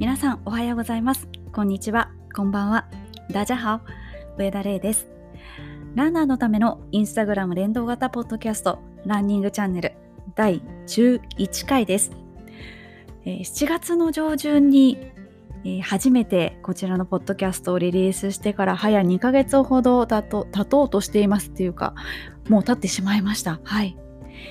[0.00, 1.28] 皆さんおはようございます。
[1.52, 2.10] こんにちは。
[2.34, 2.88] こんばんは。
[3.30, 3.82] ダジャハ
[4.34, 5.06] オ上田玲です。
[5.94, 9.92] ランナーのためのインスタグラム連動型ポッドキャストランニングチャンネル
[10.34, 12.12] 第11回です。
[13.26, 15.12] 7月の上旬に
[15.82, 21.94] 初めてこちらのポッドキャストをリリースしてから早2ヶ月ほど経ととうとしていますっていうか
[22.48, 23.60] もう経ってしまいました。
[23.64, 23.98] はい。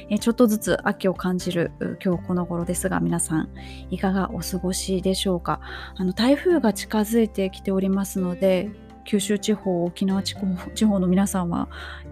[0.09, 1.71] えちょっとずつ秋を感じる
[2.03, 3.49] 今日この頃ですが皆さん
[3.89, 5.61] いかがお過ごしでしょうか？
[5.95, 8.69] あの台風が近づいてきておりますので
[9.05, 10.35] 九州地方沖縄 地
[10.85, 11.67] 方の皆さんは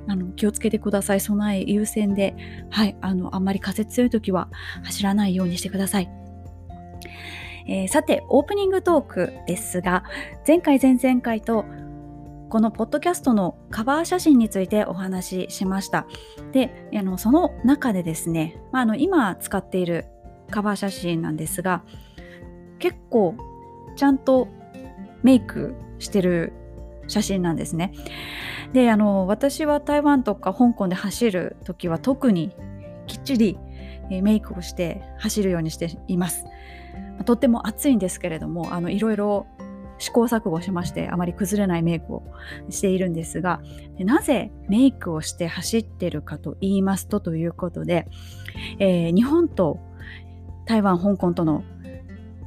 [0.07, 2.35] あの気をつけてください備え優先で、
[2.69, 4.49] はい、あのあんまり風強い時は
[4.83, 6.09] 走らないようにしてください。
[7.69, 10.05] えー、さてオープニングトークですが
[10.47, 11.65] 前回前々回と
[12.49, 16.07] このポッドキャストのカバー写真についてお話ししました。
[16.53, 20.05] で、あのその中でですね、まあ、あの今使っている
[20.49, 21.83] カバー写真なんですが、
[22.79, 23.35] 結構
[23.95, 24.47] ちゃんと
[25.23, 26.53] メイクしてる
[27.07, 27.93] 写真なんですね。
[28.71, 32.55] で、あの私は台湾とか香港で走る時は特に
[33.07, 33.57] きっちり
[34.09, 36.45] メイクをして走るようにしています。
[37.25, 39.47] とっても暑いんですけれども、あのいろいろ
[39.99, 42.23] 試行錯誤しましてあまり崩れないメイクを
[42.69, 43.61] しているんですが
[43.99, 48.07] なぜメイクをして走ってるかと言いますとということで、
[48.79, 49.79] えー、日本と
[50.65, 51.63] 台湾香港との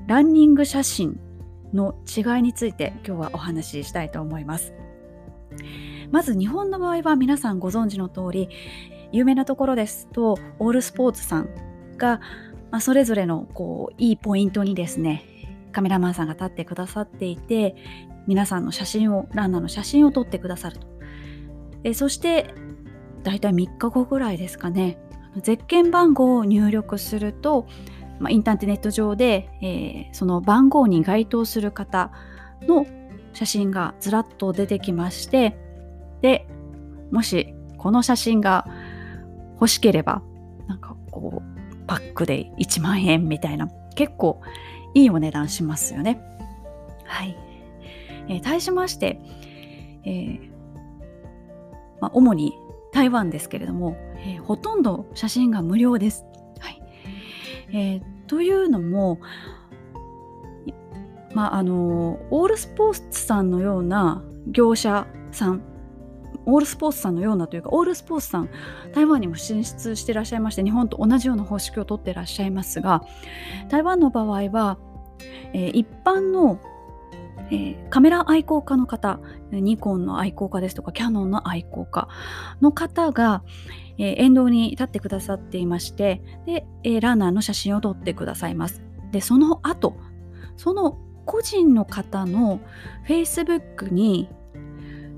[0.06, 1.18] ランニング写真
[1.72, 4.72] の違いについて今日はお話ししたいと思います。
[6.10, 8.48] まず日本の場合は皆さんご存知の通り
[9.12, 11.48] 有名なところですとオールスポーツさん
[11.96, 12.20] が、
[12.70, 15.24] まあ、それぞれのこういいポイントにですね
[15.70, 17.74] カメラマンさんが立ってくださっていて
[18.26, 20.86] 皆さんの写真をランナーの写真を撮ってくださると。
[21.84, 22.54] えそして
[23.22, 24.98] だいたい3日後ぐらいですかね。
[25.42, 27.66] ゼッケン番号を入力すると、
[28.18, 32.10] まあ、インターネット上で、えー、その番号に該当する方
[32.62, 32.86] の
[33.32, 35.56] 写真がずらっと出てきまして
[36.20, 36.46] で
[37.10, 38.66] もしこの写真が
[39.54, 40.22] 欲しければ
[40.66, 44.40] なんかこうパックで1万円みたいな結構
[44.94, 46.20] いいお値段しますよね。
[47.04, 47.36] はい。
[48.28, 49.20] えー、対しまして、
[50.04, 50.50] えー
[52.00, 52.54] まあ、主に
[52.92, 56.24] 台湾ですけれども、えー、ほとんど写真が無料です。
[56.58, 56.82] はい
[57.72, 59.20] えー、というのも、
[61.34, 65.62] まあ、あのオールスポーツさんのような業者さん
[66.46, 68.48] オールスポーツさんのようなというかオールスポーツさん
[68.92, 73.02] 台湾にも進出していらっしゃいまして日本と同じような方式をとっていらっしゃいますが
[73.68, 74.78] 台湾の場合は、
[75.52, 76.60] えー、一般の
[77.52, 82.08] えー、カメラ愛好家の方ニコンの愛好家ですとかキャノンの愛好家
[82.60, 83.42] の方が、
[83.98, 88.82] えー、沿道に立ってくださっていましてで、えー、ランナーの写真を撮ってくださいます。
[89.10, 89.96] でその後
[90.56, 92.60] その個人の方の
[93.06, 94.28] Facebook に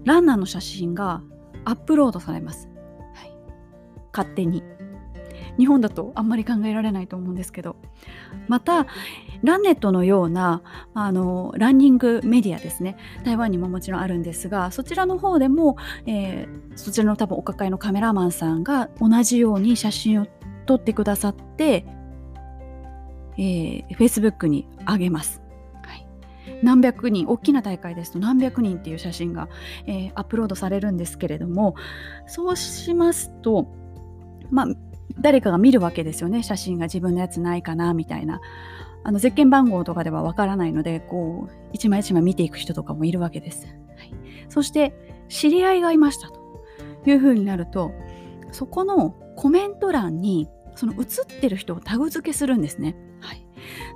[0.04, 1.22] ランナーの写真が
[1.64, 2.68] アップロードされます、
[3.14, 3.32] はい、
[4.12, 4.62] 勝手に。
[5.58, 7.76] 日本だとあんまり考えられないと思うんですけど。
[8.48, 8.86] また
[9.42, 10.62] ランネットのような
[10.94, 12.96] あのランニングメディアですね。
[13.24, 15.76] 台湾にももちろんあるんですがそちらの方でも、
[16.06, 20.26] えー、そちらの多分お抱えのカメラマンさんが同じように写真を
[20.66, 21.84] 撮ってくださって、
[23.36, 25.41] えー、Facebook に上げます。
[26.62, 29.48] 何百人大きな大会ですと何百人っていう写真が、
[29.86, 31.74] えー、アップロードされるんですけれども
[32.26, 33.66] そうしますと
[34.50, 34.66] まあ
[35.20, 36.42] 誰かが見るわけですよね。
[36.42, 38.40] 写真が自分のやつないかなみたいな。
[39.04, 44.14] あのゼッケン番号とかではわからないのでこう一枚一枚見ていく人とかもいるわけです、はい、
[44.48, 44.94] そして
[45.28, 47.90] 知り合いがいましたというふうになると
[48.52, 52.96] そこのコメント欄にその写ってる人をタグ付けするんですね。
[53.20, 53.44] はい。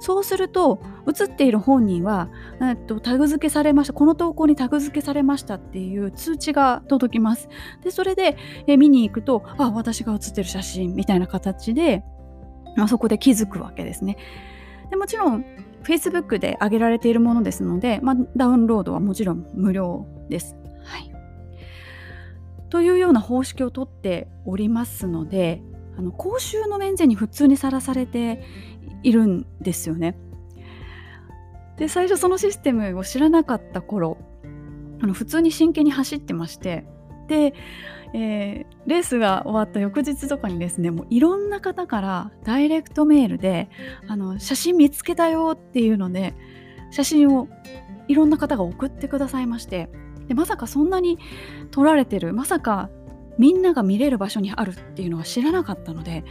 [0.00, 3.92] そうすると写っている本人は、えっと、タグ付けされました。
[3.92, 7.48] この投稿にタグ付けされましたっていう通知が届きます。
[7.82, 12.02] でそれでえ見に行くとあ私が写ってる写真みたいな形で、
[12.76, 14.16] まあ、そこで気づくわけですね。
[14.90, 15.44] でもちろん
[15.82, 20.56] Facebook で上げられているものですので、まあ、ダウンロードはもちろん無料です。
[20.84, 21.12] はい、
[22.70, 25.62] というような方式をとっておりますので
[25.98, 28.42] あの公衆の面前に普通にさらされて
[29.02, 30.16] いるんですよね。
[31.76, 34.18] で最初そのシステムを知らなかった頃
[35.02, 36.86] あの普通に真剣に走ってまして
[37.28, 37.52] で、
[38.14, 43.68] えー、レースが終わった翌日とかにですねもういろんな方からダイレクトメールで
[44.08, 46.34] あの写真見つけたよっていうので
[46.90, 47.48] 写真を
[48.08, 49.90] いろんな方が送ってくださいまして
[50.28, 51.18] でまさかそんなに
[51.70, 52.88] 撮られてるまさか
[53.38, 56.24] みんなが見れる場所にあるっていうのは知らなかったので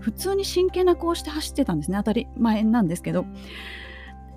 [0.00, 1.96] 普通に真剣な顔して走ってたんですね。
[1.98, 3.24] 当たり前なんですけど。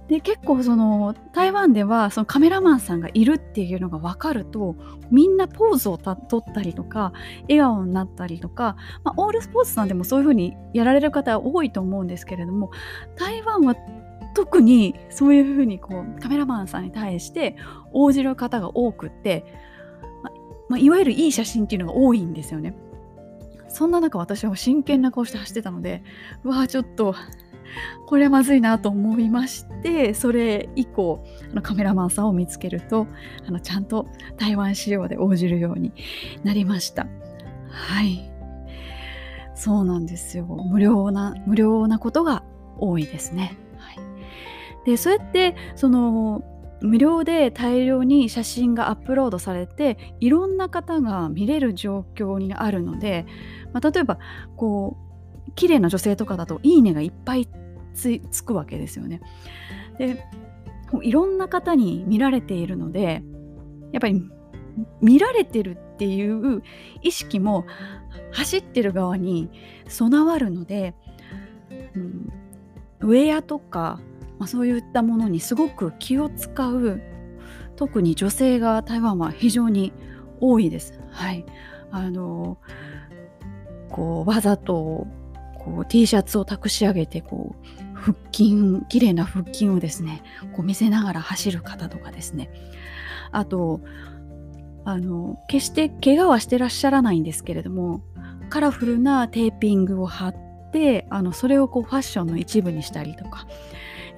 [0.07, 4.75] で結構その台湾ではそのカメラマンさんがいるっていうのが分かると
[5.09, 7.11] みんなポーズをとったりとか
[7.49, 12.69] 笑顔になったりとか、まあ、オールスポーツさんでもそういう風にやられる方多いと思うんですけれども
[13.15, 13.75] 台湾は
[14.35, 17.55] 特にそういう風にこうカメラマンさんに対して
[17.91, 19.45] 応じる方が多くって、
[20.69, 22.75] まあ、いわゆるいい写真っていうのが多いんですよね。
[23.67, 26.01] そんな中私は真剣な顔して走ってたので
[26.45, 27.13] うわーちょっと
[28.07, 33.05] これはまずいなと思いましてそれ以降あのカメラマンさんを見つけると
[33.45, 34.07] あのちゃんと
[34.37, 35.91] 台湾仕様で応じるように
[36.43, 37.07] なりました。
[37.69, 38.31] はい。
[39.55, 40.45] そうなんですよ。
[40.45, 42.43] 無料な無料なことが
[42.77, 43.97] 多いですね、はい、
[44.85, 46.43] でそうやってその
[46.85, 53.25] 無料で大量に写真がアップロードされていろんな方が見れる状況にあるので、
[53.73, 54.19] まあ、例えば
[54.55, 54.97] こ
[55.47, 57.47] う綺麗な女性とかだと「いいね」がいっぱい
[57.93, 59.21] つつくわけですよね。
[59.97, 60.23] で
[61.01, 63.23] いろんな方に見られているので
[63.91, 64.21] やっぱり
[65.01, 66.61] 見られてるっていう
[67.01, 67.65] 意識も
[68.31, 69.49] 走ってる側に
[69.87, 70.93] 備わるので、
[71.95, 72.33] うん、
[72.99, 73.99] ウェアとか、
[74.39, 77.01] まあ、そういったものにすごく気を使う
[77.75, 79.93] 特に女性が台湾は非常に
[80.39, 80.99] 多いです。
[81.11, 81.45] はい、
[81.91, 82.57] あの
[83.89, 85.07] こうわざと
[85.57, 88.55] こう T シャツを託し上げてこう腹筋
[88.89, 90.21] 綺麗な腹筋をですね
[90.53, 92.49] こう見せながら走る方とかですね
[93.31, 93.81] あと
[94.83, 98.03] あの決して怪我はしてらっしゃらないんですけれども
[98.49, 100.35] カラフルなテーピングを貼っ
[100.71, 103.47] てあのそれをこうファッションの一部にしたりとか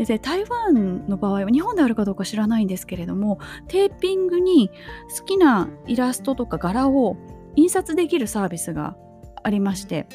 [0.05, 4.69] で台湾の場合は日本であるかどうか知らないんですけれどもテーピングに
[5.17, 7.17] 好きなイラストとか柄を
[7.55, 8.95] 印刷できるサービスが
[9.43, 10.07] ありまして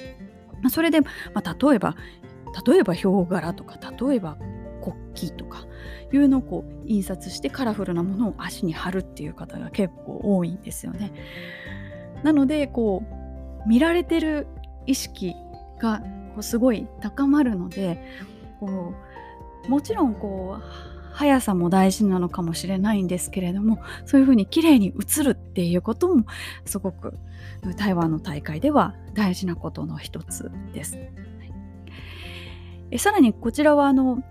[0.71, 1.09] それで、ま
[1.45, 1.97] あ、例えば
[2.67, 4.37] 例えばヒョウ柄とか例えば
[4.83, 5.67] 国旗とか
[6.13, 11.13] いうのをこう印刷してカラフルなものを足に貼るっていう方が結構多いんですよね。
[12.23, 13.03] なのでこ
[13.65, 14.47] う見られてる
[14.87, 15.35] 意識
[15.81, 16.07] がこ
[16.39, 18.03] うすごい高まるので
[18.61, 19.12] こう
[19.69, 20.63] もちろんこう
[21.13, 26.25] 速さも大事なのかもしれないんですけれどもそういうふうに綺麗に映るっていうことも
[26.65, 27.19] すごく
[27.77, 30.99] 台湾の大会では大事なことの一つです。
[32.91, 34.23] えさらにこちらはあの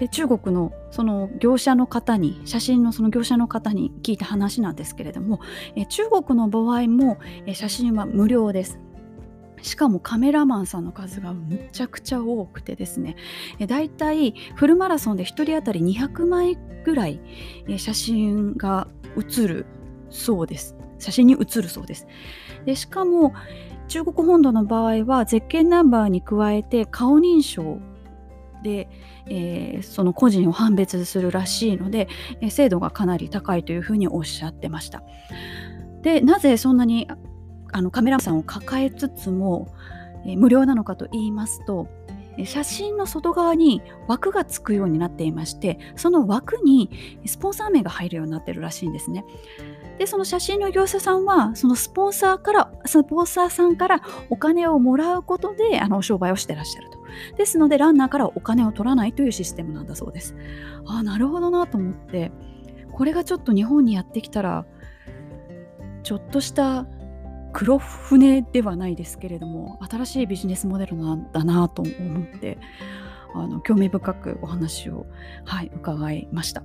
[0.00, 5.40] で中国のその業者の方に写真のその業者の方に聞いた話なんですけれども
[5.76, 8.78] え中国の場合もえ写真は無料です。
[9.62, 13.16] しかもカメラマンさんの数がむちゃくちゃ多くてですね。
[13.66, 17.20] だいたいフルマラソンで1人当たり200枚ぐらい
[17.76, 19.66] 写真が写る
[20.10, 20.76] そうです。
[20.98, 22.06] 写真に写るそうです。
[22.64, 23.32] でしかも
[23.88, 27.78] 中国本土の場合はゼッケンナンバーに加えて顔認証
[28.62, 28.88] で、
[29.26, 32.08] えー、その個人を判別するらしいので、
[32.48, 35.02] 精度がかなり高いというふうにおっしゃってました。
[36.02, 37.08] でなぜそんなに
[37.72, 39.74] あのカメラマンさんを抱えつつも、
[40.26, 41.88] え、無料なのかと言いますと
[42.44, 46.90] 写真の外側に枠がつくようになっていましてその枠に
[47.26, 49.24] スポンサー名が入るようになっているらしいんですね。
[49.98, 56.98] でその写真の業者さんはそのスポンサーからスポンサーさんからお金をもらうことであの商売をしてらっしゃると。
[57.36, 60.34] ですのでランナーからお金を取らないというシステムなんだそうです。
[60.86, 62.32] ああなるほどなと思って
[62.92, 64.64] これがちょっと日本にやってきたら
[66.02, 66.86] ちょっとした
[67.52, 72.58] 黒船ではないですけれども新しいビジネスモデルなんだなと思って
[73.34, 75.06] あの興味深くお話を、
[75.44, 76.62] はい、伺いました。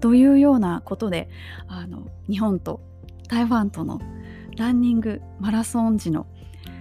[0.00, 1.28] というようなことで
[1.68, 2.80] あの日本と
[3.28, 4.00] 台湾との
[4.56, 6.26] ランニングマラソン時の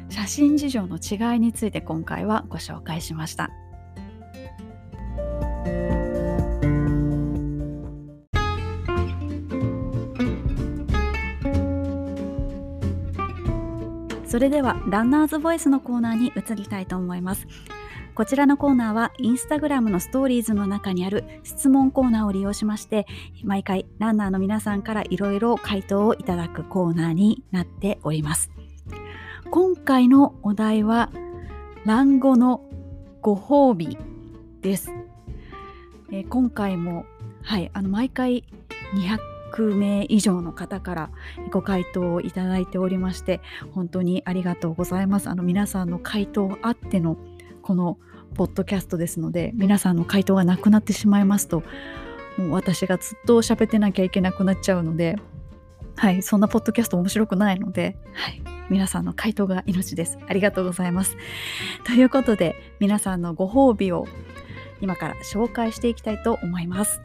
[0.09, 3.49] 写真事情の違いについて今回はご紹介しました。
[14.35, 17.47] それではランナーズボイスのコーナーに移りたいと思います。
[18.15, 23.07] こちらのコーナーはインスタグラムのストーリーズの中にある質問コーナーを利用しまして
[23.45, 28.51] 毎回ランナーの皆さんからいろいろ回答をいただくコーナーになっております。
[29.49, 31.11] 今回のお題は
[31.85, 32.69] 卵後の
[33.21, 33.97] ご褒美
[34.59, 34.91] です、
[36.11, 37.05] えー、今回も
[37.41, 38.43] はいあの毎回
[38.95, 39.34] 200
[39.75, 41.09] 名以上の方から
[41.51, 47.17] ご回答をいただいておりまして本当にありがとうございますあの皆さんの回答あっての
[47.61, 47.97] この
[48.35, 51.63] ポッドキャストですので皆さんの回答がなくなってしまいますと
[52.37, 55.17] もう私がずっと喋ってなきゃいけなくなっちゃうので
[55.95, 60.17] はいそんなポッドキャスト面白くないのではい皆さんの回答が命です。
[60.27, 61.17] ありがとうございます。
[61.83, 64.07] ということで、皆さんのご褒美を
[64.81, 67.01] 今から紹介していきたいと思います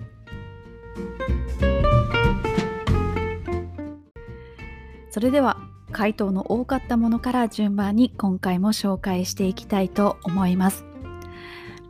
[5.11, 5.57] それでは
[5.93, 10.85] 回答の多かったものから順番に今回も紹介していきたいと思います。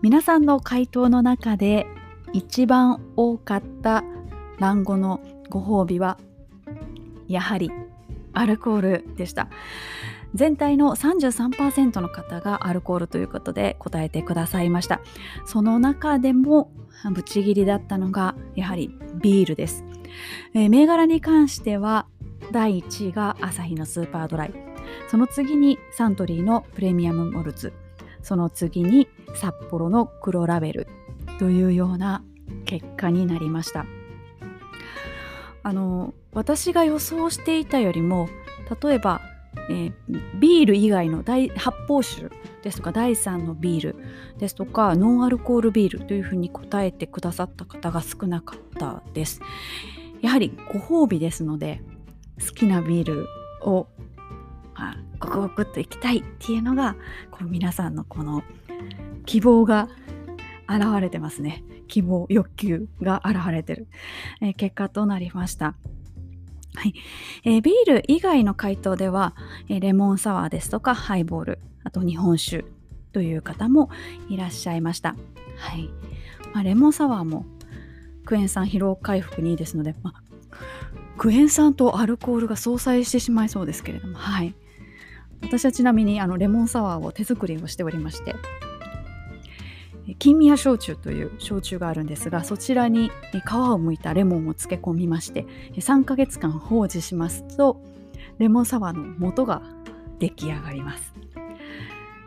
[0.03, 1.87] 皆さんの回答の中で
[2.33, 4.03] 一番多かった
[4.59, 6.19] 卵後のご褒美は
[7.29, 7.71] やはり
[8.33, 9.49] アルコールでした。
[10.35, 15.01] 全体の33%の方がアルコールということで答えてくださいました。
[15.45, 16.71] その中でも
[17.13, 19.85] ブチギリだったのがやはりビールです、
[20.55, 22.07] えー、銘柄に関しては
[22.53, 24.55] 第1位がアサヒのスーパードライ。
[25.09, 27.73] その次にサントリーのプレミアムモルツ。
[28.23, 30.87] その次に札幌の黒ラベル。
[31.41, 32.23] というような
[32.67, 33.87] 結果になりました。
[35.63, 38.29] あの私が予想していたよりも
[38.83, 39.21] 例えば、
[39.71, 39.93] えー、
[40.39, 42.29] ビール以外の発泡酒
[42.63, 43.97] ですとか第3のビール
[44.39, 49.41] ですとかノンアルコールビールというふうに答えてくださった方が少なかったです。
[50.21, 51.81] やはりご褒美ですので
[52.45, 53.27] 好きなビール
[53.63, 53.87] を、
[54.75, 56.97] まあ、ゴクゴクっといきたいっていうのが
[57.31, 58.43] こう皆さんのこの
[59.27, 59.89] 希望が
[60.69, 61.65] 現れてますね。
[61.89, 63.89] 希望欲求が現れてる、
[64.41, 65.75] えー、結果となりました。
[66.77, 66.95] はい。
[67.45, 69.35] えー、ビール以外の回答では、
[69.69, 72.65] えー、レモンサワーですとかハイボールあと日本酒
[73.13, 73.91] という方も
[74.29, 75.17] いらっしゃいました、
[75.57, 75.91] はい。
[76.55, 77.45] まあ、レモンサワーも
[78.25, 80.23] クエン酸疲労回復にいいですので、まあ、
[81.21, 84.55] クエン酸とアルコールが相殺してしまいそうですけれどもはい
[85.43, 88.35] 私はちなみにあのレモンサワーを手作りをしておりまして
[90.19, 97.83] 金宮焼酎という焼酎があるんですがそちらに皮をむいたレモンを漬け込みまして3ヶ月間放置しますと
[98.39, 99.61] レモンサワーの素が
[100.21, 101.13] 出来上がります。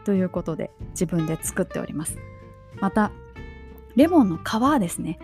[0.05, 2.19] ということで自分で作っております。
[2.79, 3.11] また
[3.95, 5.17] レモンの皮ですね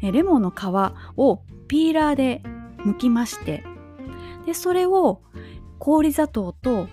[0.00, 0.54] レモンの皮
[1.18, 2.42] をピーラーで
[2.84, 3.64] 剥きまして
[4.46, 5.22] でそれを
[5.78, 6.88] 氷砂糖と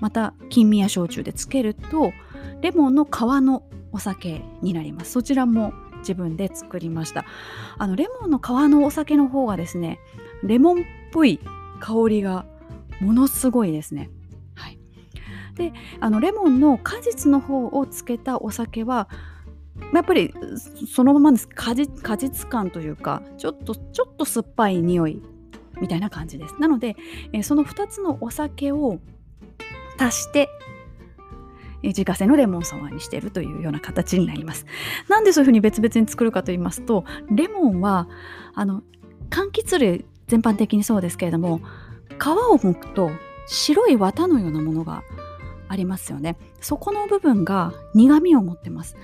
[0.00, 2.12] また金宮焼酎でつけると
[2.62, 5.12] レモンの皮のお酒になります。
[5.12, 7.24] そちらも自分で作りました。
[7.78, 9.98] あのレモンの皮のお酒の方がですね
[10.42, 11.38] レモンっぽい
[11.80, 12.46] 香りが
[13.00, 14.10] ものすごいですね。
[14.54, 14.78] はい。
[15.54, 19.08] であのレモンの果実の方をつけたお酒は
[19.92, 20.32] やっぱり
[20.92, 25.20] そのままです果実果実感というかちょっとちょっと酸っぱい匂い
[25.80, 26.94] みたいな感じですなので、
[27.32, 28.98] えその2つのお酒を
[29.98, 30.48] 足して
[31.82, 34.66] え自家製のレモンサワーにしているというような形になります。
[35.08, 38.08] なんでそういうふうに別々に作るかと言いますとレモンは
[38.54, 38.82] あの
[39.30, 41.60] 柑橘類全般的にそうですけれども
[42.18, 43.10] 皮を剥くと
[43.46, 45.02] 白い綿のようなものが
[45.68, 46.36] ありますよね。
[46.60, 48.96] そこの部分が苦みを持ってます。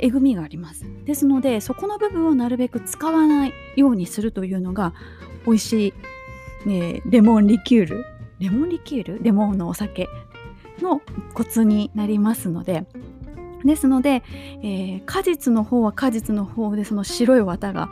[0.00, 0.84] えぐみがあります。
[1.04, 4.94] ですのでそこの部分をなるべく使わないようにするというのが
[5.46, 5.94] 美味し
[6.64, 8.04] い、ね、レモンリキュール
[8.38, 9.22] レモンリキュール？
[9.22, 10.08] レモンのお酒
[10.80, 11.00] の
[11.32, 12.84] コツになりますので
[13.64, 14.22] ですので、
[14.62, 17.90] えー、果実の方は果実の方でその白い綿が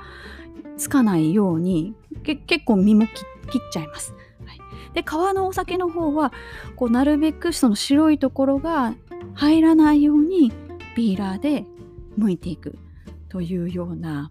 [0.76, 3.12] つかないように結構身も切
[3.58, 4.12] っちゃいます。
[4.44, 4.58] はい、
[4.92, 6.32] で皮のお酒の方は
[6.76, 8.94] こうなるべくその白いところが
[9.34, 10.52] 入らないように
[10.94, 11.64] ピーラーで
[12.18, 12.78] 剥いていく
[13.28, 14.30] というような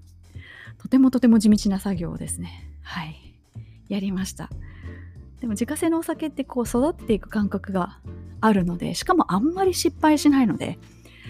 [0.77, 2.69] とてもとても地道な作業ですね。
[2.81, 3.35] はい。
[3.89, 4.49] やりました。
[5.39, 7.99] でも自家製のお酒ってこう育っていく感覚が
[8.39, 10.79] あるのでしかもあんまり失敗しないので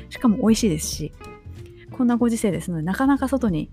[0.10, 1.14] しかも美味しいですし
[1.92, 3.72] こんなご時世ですのでなかなか外に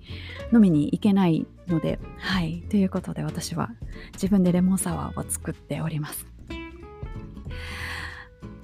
[0.53, 2.63] 飲みに行けないのではい。
[2.71, 3.71] ということで私は
[4.15, 6.27] 自分でレモンサワーを作っております。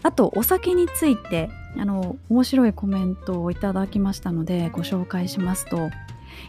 [0.07, 5.91] あとお酒についてあの面白いコメントをいただきましたのでご紹介しますと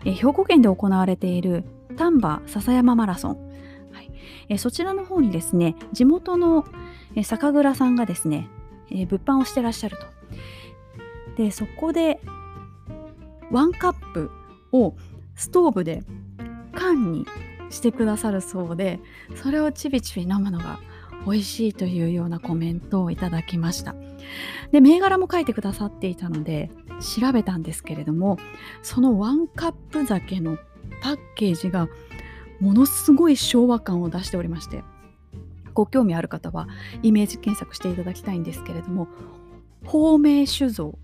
[0.06, 1.64] え兵庫県で行われている
[1.98, 4.12] 丹波篠山マラソン、はい
[4.50, 6.66] えそちらの方にですね地元の
[7.24, 8.48] 酒蔵さんがですね、
[8.92, 10.06] え物販をしてらっしゃると。
[11.36, 12.20] でそこで
[13.50, 14.30] ワンカップ
[14.72, 14.94] を
[15.36, 16.04] ストーブで
[16.76, 17.26] 缶に
[17.72, 19.00] してくださるそうで
[19.36, 20.80] それをちびちび飲むのが
[21.28, 23.96] 美味しいというようなコメントをいただきました。
[24.72, 26.72] で銘柄も書いてくださっていたので
[27.20, 28.38] 調べたんですけれども
[28.82, 30.58] そのワンカップ酒の
[31.02, 31.88] パッケージが
[32.60, 34.84] ものすごい昭和感を出しておりまして
[35.74, 36.68] ご興味ある方は
[37.04, 39.08] イメージ検索していただきたいんですけれども
[39.86, 40.98] 法明酒造、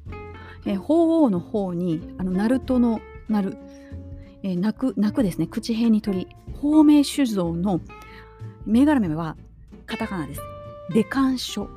[0.65, 2.99] え法王の方にあのナルトの
[3.29, 3.55] なる、
[4.41, 6.27] え泣く泣くですね口辺に鳥
[6.59, 7.79] 法明酒造の
[8.65, 9.37] 銘柄名は
[9.85, 10.41] カタカナです。
[10.93, 11.69] デカン書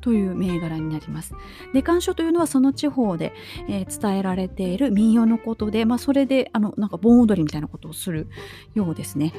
[0.00, 1.34] という銘柄になります。
[1.72, 3.32] で鑑賞というのはその地方で、
[3.68, 8.28] えー、伝えられている民謡のことで、まあ、それであのなんか盆踊りみたいなことをする
[8.74, 9.32] ようですね。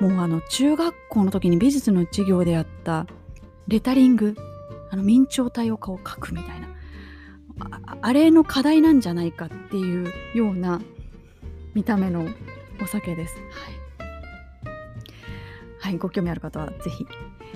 [0.00, 3.06] もうあの中学校の時に美術の授業でやった
[3.68, 4.34] レタリング
[4.90, 6.68] あの明朝体を描くみたいな
[7.60, 10.80] ああれの課題なんじゃないかっていうような
[11.74, 12.26] 見た目の
[12.82, 13.36] お酒です。
[13.36, 13.73] はい、
[15.84, 17.06] はい、ご興味ある方は是非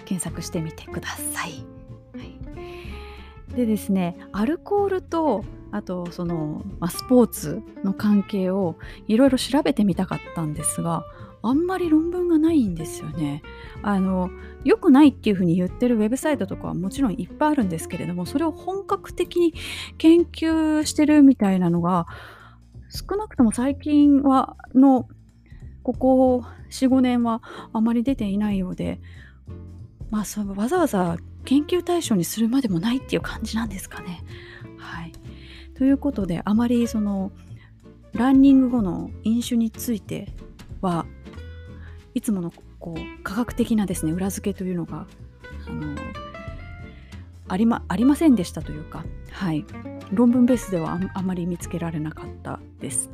[0.05, 1.65] 検索してみてください。
[2.15, 11.05] はい、でですねアルコールとあとその、まあ、スポーツの関係をいろいろ調べてみたかったんですが
[11.43, 13.43] あんまり論文がないんですよね。
[13.83, 14.29] あの
[14.63, 19.55] 良くないっていうふうに言ってるウェブサイトとかはもちろんいっぱいあるんですけれどもそれを本格的に
[19.97, 22.07] 研究してるみたいなのが
[22.91, 25.09] 少なくとも最近はの
[25.83, 29.01] ここ45年はあまり出ていないようで
[30.11, 34.23] まあそわざわざ研究対象にするまでもないっていう感じなんですかね。
[34.77, 35.13] はい、
[35.75, 37.33] ということであまりその
[38.13, 40.29] ランニング後の飲酒について
[40.81, 41.07] は
[42.15, 45.07] いつものこう科学的なですね裏付けというのが
[45.67, 45.95] あの
[47.49, 49.65] ありまありませんでしたというか、はい、
[50.13, 53.11] 論文ベースではあまり見つけられなかったです。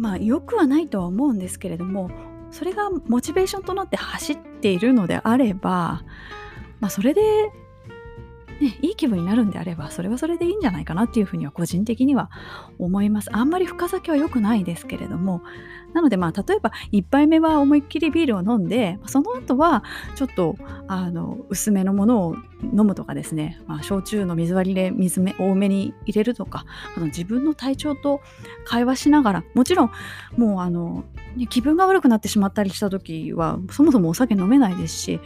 [0.00, 2.10] まあ良くはないとは思うんですけれども
[2.50, 6.02] それがモチベーションとなって走っているのであれば、
[6.80, 7.20] まあ、それで
[8.60, 12.30] ね、いい気分になるんであればそれはそれでいいんじゃないかなっていうふうには個人的には
[12.78, 13.30] 思います。
[13.32, 15.42] あんまり深酒は良くないですけれども。
[15.92, 19.82] なのでまあ例えば1杯目は思いっきりビールを飲んでその後は
[20.14, 26.64] ちょっとあの薄めのものを飲むとかですね、まあ、焼酎の水割りで水め多めに入れるとか
[26.96, 28.20] あの自分の体調と
[28.64, 29.90] 会話しながらもちろん
[30.36, 31.04] もうあの、
[31.48, 35.20] 気分が悪くなってしまったりした時はそもそもお酒飲めないですし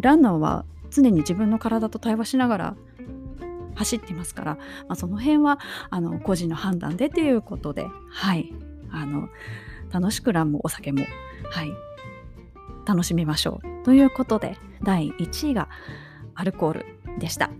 [0.00, 2.76] ランナーは常に自分の体と対話しながら
[3.74, 5.58] 走っていますから、まあ、その辺は
[5.90, 8.52] あの個人の判断でということで、はい、
[8.90, 9.28] あの
[9.90, 11.04] 楽しくランもお酒も、
[11.50, 11.72] はい、
[12.86, 13.84] 楽しみましょう。
[13.84, 15.68] ということで第1位が
[16.34, 16.86] アルコール
[17.18, 17.50] でした。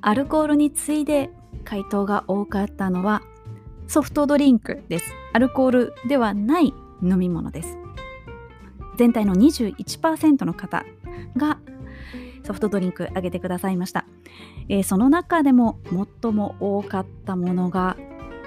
[0.00, 1.30] アルコールに次いで
[1.64, 3.22] 回答が多かったのは
[3.86, 5.12] ソフトドリンクです。
[5.32, 7.81] アルコールではない飲み物です。
[8.96, 10.84] 全体の21%の方
[11.36, 11.58] が
[12.44, 14.04] ソフトドリンクあげてくださいました、
[14.68, 15.78] えー、その中でも
[16.22, 17.96] 最も多かったものが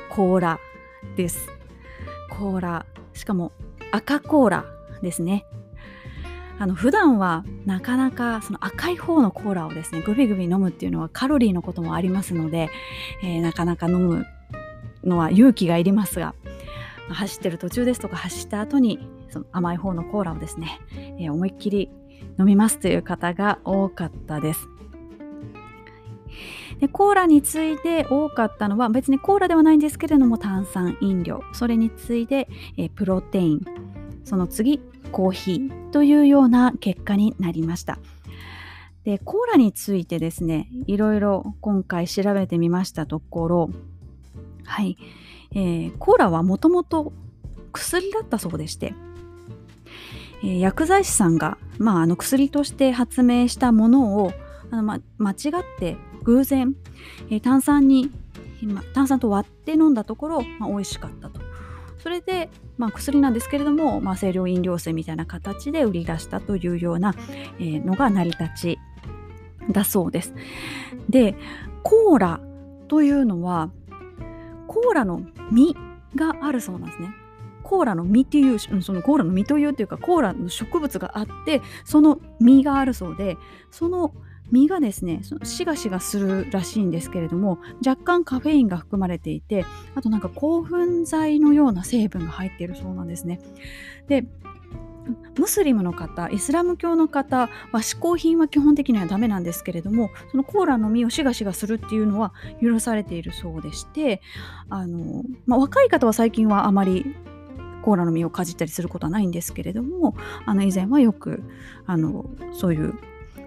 [0.09, 0.59] コーラ
[1.15, 1.49] です。
[2.29, 2.85] コーラ。
[3.13, 3.51] しかも
[3.91, 4.65] 赤コーラ
[5.01, 5.45] ですね。
[6.57, 12.69] あの普段はなかなかその赤い方のコーラをですねグビグビ飲むっていうのはカロリーのこともありますので、
[13.23, 14.25] えー、なかなか飲む
[15.03, 16.33] のは勇気がいりますが
[17.09, 19.05] 走ってる途中ですとか走った後に
[19.35, 20.79] その甘い方のコーラをですね、
[21.19, 21.91] えー、思いっきり
[22.39, 24.69] 飲みますという方が多かったです。
[26.79, 31.41] でコーラについて多かったのは別にコーラではないんですけれども炭酸飲料。
[31.51, 33.61] それに次いで、え、プロテイン。
[34.23, 34.79] その次
[35.11, 37.99] コーヒーというような結果になりました。
[39.03, 43.69] でコーラについてですねいろいろ今回調べてみましたところ
[44.63, 44.97] はい、
[45.51, 47.13] えー、コーラはもともと
[47.75, 48.93] 薬だったそうでして、
[50.45, 54.33] 薬剤師さんが、まあ、あの薬として発明したものを
[54.71, 56.75] あの、ま、間違って偶然、
[57.29, 58.11] えー、炭酸に、
[58.63, 61.41] ま、炭酸と割って飲んだところ、まあ、美味しかったと。
[61.99, 67.15] それで、ま、薬なんですけれども、まあ、清涼飲料水みたいな形で売り出したというような、
[67.59, 68.79] えー、のが成り立ち
[69.71, 70.33] だそうです。
[71.09, 71.35] で
[71.83, 72.39] コーラ
[72.87, 73.71] というのは
[74.67, 75.75] コーラの実
[76.15, 77.09] があるそうなんですね。
[77.65, 83.37] コーラの実っていうそのコーラの実というっていうかコーラの植物があってその実があるそうで
[83.71, 84.13] その
[84.51, 93.41] 実がですねそのシガシガするらしいんですけれども若干カフェインが含まれていてあとなんか興奮剤のような成分が入っているそうなんですね。
[94.07, 94.25] で
[95.37, 104.21] ムスリムの方イスラム教の方は嗜好品は基本的にはダメなんですけれどもそのコーラの実をシガシガするっていうのは許されているそうでして
[104.69, 107.15] あの、まあ、若い方は最近はあまり
[107.85, 110.15] コーラの実をかじったりすることはないんですけれども
[110.47, 111.43] あの以前はよく
[111.85, 112.95] あのそういう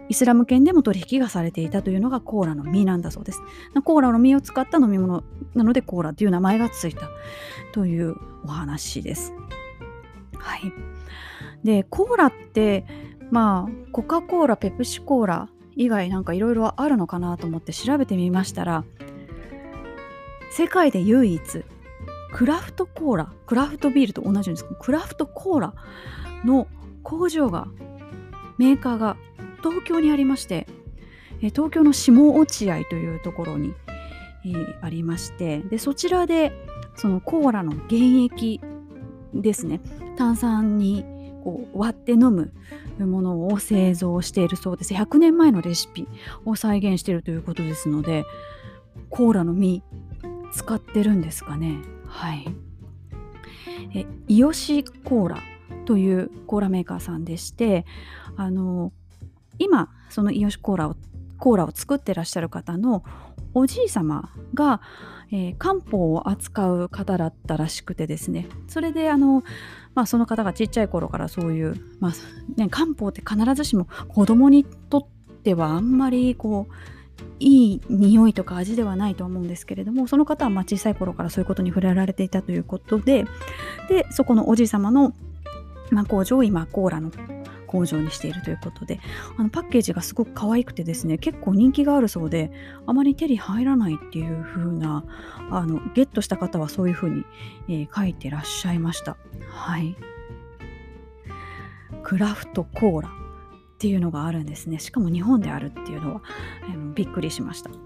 [0.09, 3.42] イスラム圏でも取引がされていたというのがコーラの実なんだそうです。
[3.85, 5.24] コーラの実を使った飲み物
[5.55, 7.11] なのでコーラという名前がついた
[7.72, 9.35] というお話です。
[10.38, 10.72] はい。
[11.62, 12.87] で、コーラって
[13.31, 18.85] まあコカ・コーラ、ペプシコーラ以外なんかいろいろあるのかなと思って調べてみましたら
[20.51, 21.64] 世界で唯一
[22.32, 25.74] クラフトコーラクラフトビールと同じんですけどクラフトコーラ
[26.44, 26.66] の
[27.02, 27.68] 工場が
[28.58, 29.16] メーカーが
[29.62, 30.66] 東京にありまして
[31.40, 33.74] 東京の下落合というところに、
[34.44, 36.52] えー、ありましてでそちらで
[36.96, 38.60] そのコーラの原液
[39.32, 39.80] ですね
[40.16, 41.04] 炭酸に
[41.44, 42.52] こう割って飲む
[42.98, 44.92] ものを製造しているそうです。
[44.92, 46.08] 100年前のレシピ
[46.44, 48.24] を再現しているということですので
[49.10, 49.82] コーラの実
[50.52, 51.76] 使ってるんですかね
[52.08, 52.46] はい。
[53.94, 55.38] えイヨシコーラ
[55.86, 57.86] というコーラメーカーさんでして
[58.36, 58.92] あの
[59.58, 60.96] 今そのイヨシコーラを
[61.38, 63.04] コーラを作ってらっしゃる方の
[63.54, 64.80] おじい様が、
[65.30, 68.48] えー、漢方を扱う方だったらしくてですね。
[68.66, 69.42] それであの、
[69.94, 72.12] まあ、その方がちっちゃい頃からそういう、まあ
[72.60, 75.06] ね、漢方って必ずしも子供にとっ
[75.42, 76.72] てはあんまりこう
[77.40, 83.26] いい匂いとか味ではないと思うんですけれどもその方はま小さい頃からそういうことに触れられていたということで
[83.88, 85.14] でそこのおじい様の、
[85.90, 87.11] ま、工場を今コーラの
[87.68, 88.98] 工場にしているということで
[89.37, 92.50] あのパッケージがすごく可愛くてですね結構人気があるそうで
[92.87, 95.04] あまり手に入らないっていう風な
[95.50, 97.24] あのゲットした方はそういう風に、
[97.68, 99.16] えー、書いてらっしゃいました。
[99.50, 99.96] はい。
[102.02, 103.27] クラフトコーラ。
[103.78, 104.80] っていうのがあるんですね。
[104.80, 106.22] しかも日本であるっていうのは、
[106.68, 107.70] えー、びっくりしました。
[107.70, 107.80] はい。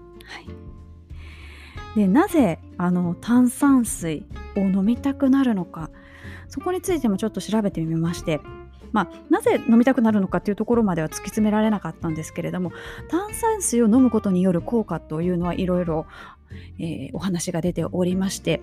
[1.95, 4.25] でなぜあの炭酸水
[4.57, 5.91] を飲みたくなるのか。
[6.47, 8.41] そこについてもちょっと調べてみまして。
[8.91, 12.71] まあ、なぜ飲みたくなるのかっていうところまでは突き詰められなかったんですけれども
[13.09, 16.05] 炭酸水を飲むことによる効果というのはいろいろ
[17.13, 18.61] お話が出ておりまして。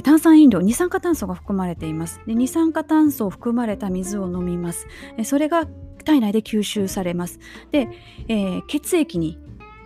[0.00, 2.20] 炭酸飲料二酸化炭素が含まれています。
[2.26, 4.86] で二酸化炭素を含まれた水を飲みます。
[5.24, 5.66] それが
[6.04, 7.38] 体内で吸収されます。
[7.70, 7.88] で、
[8.28, 9.38] えー、血液に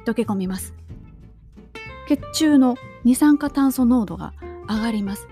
[0.04, 0.74] 溶け込みます。
[2.08, 4.32] 血中の二酸化炭素濃度が
[4.68, 5.26] 上がります。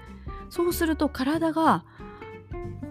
[0.51, 1.85] そうすると体が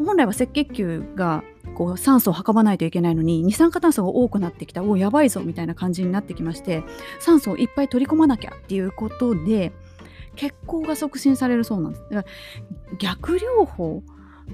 [0.05, 1.43] 本来は赤血球が
[1.75, 6.83] こう酸素を運ばないといけないのに二酸化炭素が多くなってきたおやばいぞみたいな感じになってきまして
[7.19, 9.71] 酸素をいっぱい取り込まなきゃっていうことで
[10.35, 12.03] 血行が促進されるそうなんです。
[12.09, 12.29] だか
[12.91, 14.03] ら逆療法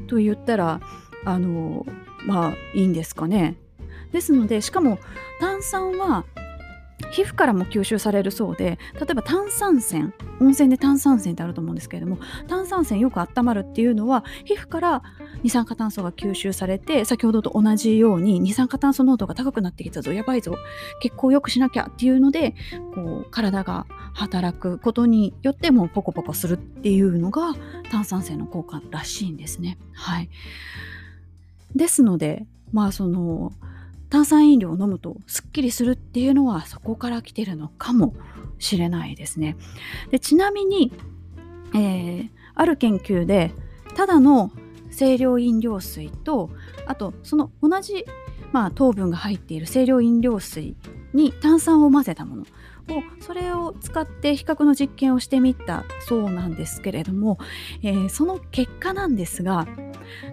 [0.08, 0.82] と言ったら
[1.26, 1.86] あの
[2.26, 3.58] まあいいんですかね。
[4.12, 5.00] ですのでしかも
[5.40, 6.26] 炭酸は
[7.12, 15.04] 皮膚からも吸収されるそうで例えば炭酸泉温泉で炭酸泉ってあると思うんですけれども炭酸泉よく温まるっていうのは皮膚から
[15.44, 20.56] 二酸化炭素が吸収されて先ほどと同じように二酸化炭素濃度が高くなってきたぞやばいぞ
[21.02, 22.56] 血行を良くしなきゃっていうので
[22.94, 27.54] こう体が働くことによってもうポコポコするっていうのが
[27.92, 29.78] 炭酸泉の効果らしいんですね。
[29.94, 30.30] はい、
[31.76, 33.52] ですのでまあその
[34.10, 38.16] 炭酸飲料を飲むとすっきりするっていうのはそこから来てるのかも
[38.58, 39.56] しれないですね。
[40.12, 40.92] でちなみに、
[41.74, 43.52] えー、ある研究で
[43.96, 44.52] ただの
[44.96, 46.50] 清涼飲料水と
[46.86, 48.06] あとその同じ、
[48.52, 50.76] まあ、糖分が入っている清涼飲料水
[51.14, 52.46] に炭酸を混ぜたものを
[53.20, 57.38] それを使って比較の実験をしてみたそうなんですけれども、
[57.84, 59.68] えー、その結果なんですが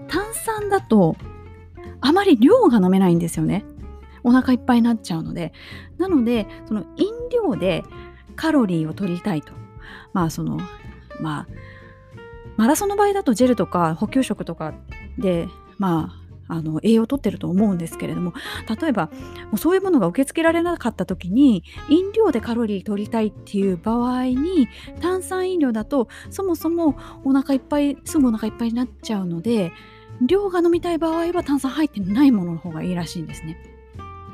[0.08, 1.16] 炭酸だと
[2.00, 3.64] あまり量が飲めないんですよね。
[4.22, 5.52] お腹いっぱいになっちゃうので。
[5.98, 7.84] なので、その飲料で
[8.34, 9.52] カロリーを取りたいと。
[10.12, 10.58] まあその、
[11.20, 11.46] まあ、
[12.56, 14.74] マラソンの場合だとジェルとか補給食とか
[15.18, 18.32] で、まあ、あの栄養をとってると思うんですけれども
[18.80, 24.68] 例えばもうそういうものが受け付けられなかった時に飲料でカロリー取りたいっていう場合に
[25.00, 29.72] 炭酸飲料だとそもそもお腹いっぱいすぐお腹いっぱいになっちゃうので
[30.20, 33.58] 量が飲みたい場合は炭酸入ってないものの方がいいらしいんですね。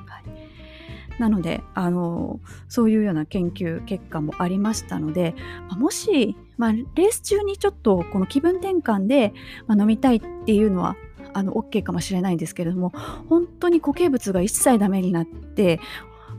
[0.07, 5.35] はい、なのであのそういうような研究結果もありましたので、
[5.69, 9.33] まあ、もし、まあ、レース中にちょっとこの気分転換で、
[9.67, 10.97] まあ、飲みたいっていうのは
[11.35, 12.93] あの OK かもしれないんですけれども
[13.29, 15.81] 本当に固形物が一切ダメになって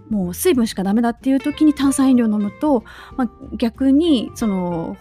[0.09, 2.83] もう水分しかダメだっていう時に炭酸飲料を飲むと、
[3.17, 4.97] まあ、逆にその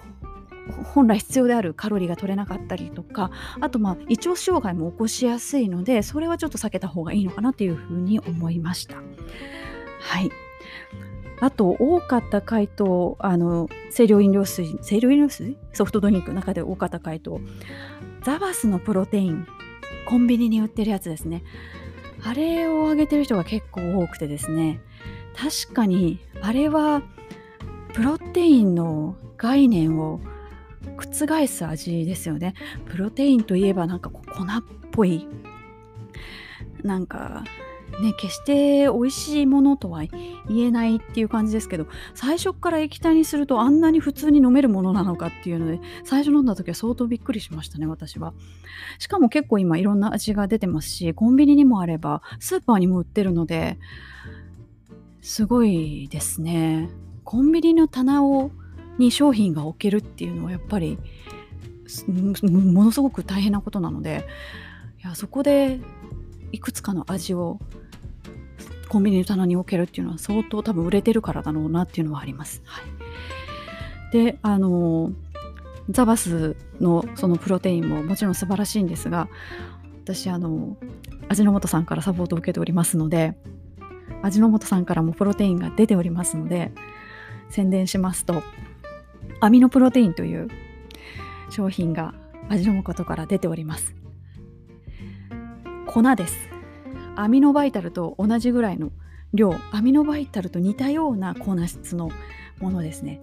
[0.95, 8.97] 本来必要であるカロリーが取れなかったりとかあとまあ胃腸障害も起こしやすいのでそれはちょっと避けた方がいいのかなというふうに思いました。
[8.97, 10.31] はい。
[11.41, 15.57] あと多かった回答あの清涼飲料水清涼飲料水？
[15.73, 17.41] ソフトドリンクの中で多かった回答。
[18.23, 19.47] ザバスのプロテイン
[20.07, 21.43] コンビニに売ってるやつですね。
[22.23, 24.81] あれをあげてる人が結構多くてですね。
[25.35, 27.03] 確かにあれは
[27.95, 30.21] プロテインの概念を
[30.97, 32.55] 覆す味ですよね。
[32.87, 34.25] プロテインといえばなんか粉っ
[34.91, 35.27] ぽい。
[36.83, 37.45] なんか
[38.01, 40.03] ね、決して美味しいものとは
[40.49, 48.33] 言えないっていう感じですけど最初から液体にするとあんなに普通に飲めるものなのかっていうので最初飲んだ時は相当びっくりしましたね私は。
[48.99, 53.79] しかも結構今いろんな味が出てますしコンビニにもあればスーパーにも売ってるので
[55.21, 56.89] すごいですね。
[57.25, 58.51] コンビニの棚を
[58.99, 60.99] に商品が置けるっていうのはやっぱり
[62.43, 64.27] ものすごく大変なことなので
[65.03, 65.81] いやそこで
[66.53, 67.59] いくつかの味を
[68.89, 72.63] コンビニの棚に置けるっていうのは相当多分売れてるからだろうなっていうのはあります。
[72.67, 72.83] は
[74.11, 75.13] い、であの
[75.89, 79.29] ザバスのそのプロテインももちろん素晴らしいんですが
[80.05, 80.77] 私あの
[81.29, 83.35] 味の素さんからサポートを受けておりますので
[84.23, 86.73] 味の素さんからもプロテインが出ておりますので
[87.51, 88.43] 宣伝しますと
[89.41, 90.49] アミノプロテインという
[91.51, 92.15] 商品が
[92.49, 93.95] 味の素から出ております。
[95.87, 96.49] 粉です。
[97.17, 98.91] アミノバイタルと同じぐらいの
[99.35, 102.11] 量アミノバイタルと似たような粉質の
[102.61, 103.21] ものですね。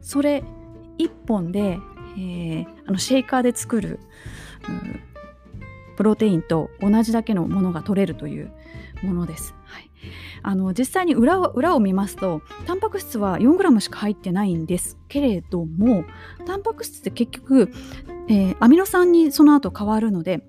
[0.00, 0.42] それ
[0.98, 1.78] 1本で、
[2.16, 4.00] えー、あのシェイカーで作る、
[4.68, 5.00] うん、
[5.96, 8.52] プロテインと同じだけのものが取れるという
[9.02, 9.54] ものです、
[10.42, 16.04] あの実際に裏裏を見ますとタンパク質は 4g しか入ってないんですけれども
[16.46, 17.72] タンパク質って結局、
[18.28, 20.42] えー、アミノ酸にその後変わるので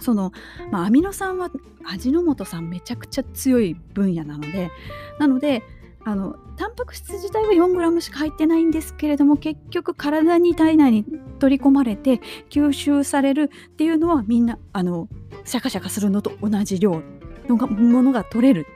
[0.00, 0.32] その、
[0.70, 1.50] まあ、アミノ酸は
[1.84, 4.70] 味の素さんめちゃくちゃ強い分野なので
[5.18, 5.62] なので
[6.04, 11.04] あのタンパク質自体は 4g しか入ってないんですけれども結局体に体内に
[11.38, 15.08] 取り込まれて吸収されるっていうのはみんなあの
[15.44, 17.02] シャカシャカするのと同じ量
[17.48, 18.66] のがものが取れる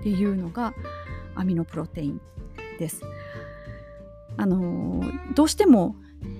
[0.00, 0.74] っていうのが
[1.34, 2.20] アミノプロテイン
[2.78, 3.02] です。
[4.36, 5.02] あの
[5.34, 5.94] どうしても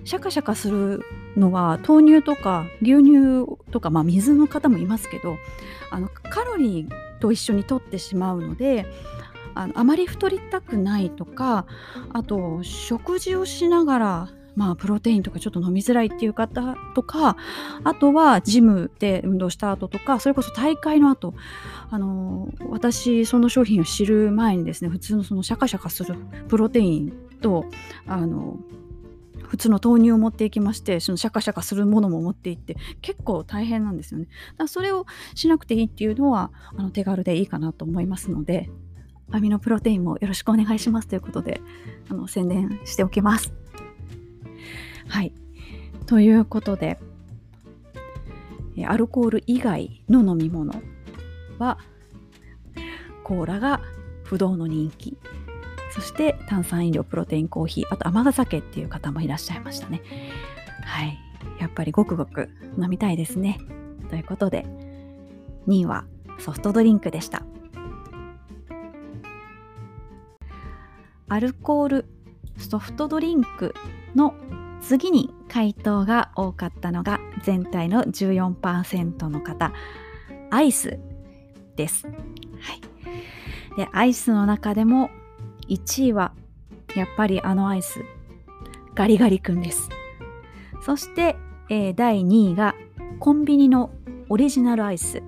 [0.05, 1.03] シャカシャカする
[1.37, 5.37] のは豆乳とか牛乳とか、まあ、水の方もいますけど
[5.91, 8.87] あのカロリーと一緒にとってしまうので
[9.55, 11.67] あのあまり太りたくないとか
[12.13, 17.37] あと食事をしながらまあ、プロテインとかちょっと飲みづらいっていう方とか
[17.85, 21.35] あとはジムで運動した後とかそれこそ大会の後
[21.91, 26.17] あの私その商品を知る前にですね普通のそのシャカシャカする
[26.49, 27.65] プロテインと
[28.07, 28.59] あの
[29.53, 34.25] 普通の豆乳を持っていきましてそのシャカシャカするものも持っていって結構大変なんですよね。
[34.25, 34.35] だか
[34.65, 38.71] らそれをしなくていいっていうのはあの手軽でいいかなと思いますので
[39.31, 41.61] アミノプロテインもよろしくお願いしますということで
[42.09, 43.62] あの宣伝しておきます。
[45.13, 45.33] はい。
[46.07, 46.99] ということで
[48.87, 50.73] アルコール以外の飲み物
[51.59, 51.77] は
[53.23, 53.83] コーラが
[54.25, 55.19] 不動の人気。
[55.91, 60.01] そして炭酸飲料プロテインコーヒーあと甘酒っていう方もいらっしゃいましたね。
[60.83, 61.19] はい。
[61.61, 62.49] やっぱりごくごく
[62.81, 63.59] 飲みたいですね。
[64.09, 64.65] ということで
[65.69, 66.07] 2位は
[66.39, 67.43] ソフトドリンクでした。
[71.29, 72.07] アルコール
[72.57, 73.75] ソフトドリンク
[74.15, 74.35] の
[74.83, 79.73] 次に回答が多かったのが全体の14%の方。
[80.51, 80.99] アイス
[81.77, 85.09] です、はい、でアイスの中でも
[85.69, 86.35] 1位は
[86.95, 88.05] やっぱりあのアイス
[88.95, 89.89] ガリガリ君です。
[90.85, 91.37] そして、
[91.71, 92.75] えー、第2位が
[93.19, 93.91] コンビニの
[94.29, 95.23] オリジナルアイス。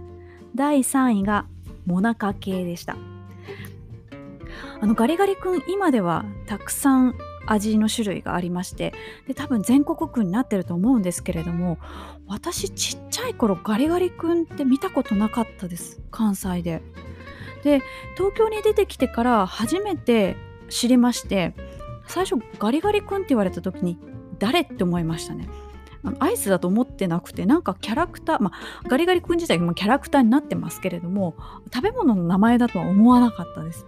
[0.54, 1.46] 第3位が
[1.86, 2.96] モナカ系でした。
[4.80, 7.14] あのガリガリ君今ではたくさん
[7.46, 8.92] 味の種類がありまして
[9.26, 11.78] で多分全国区になってると思うんですけれども
[12.26, 16.00] 私ちっちゃい頃ガリガリ君って見たことなかったです。
[16.10, 16.82] 関西で。
[17.62, 17.82] で
[18.16, 20.36] 東京に出てきてから初めて
[20.68, 21.54] 知りまして
[22.06, 23.98] 最初ガリガリ君って言われた時に
[24.38, 25.48] 誰って思いましたね。
[26.18, 31.34] アイスだと思ってなくてなんかキャラクター、まあ、ガリガリ君自体もキャラクターになってますけれども
[31.72, 33.86] 食べ物の名前だとは思わなかったです。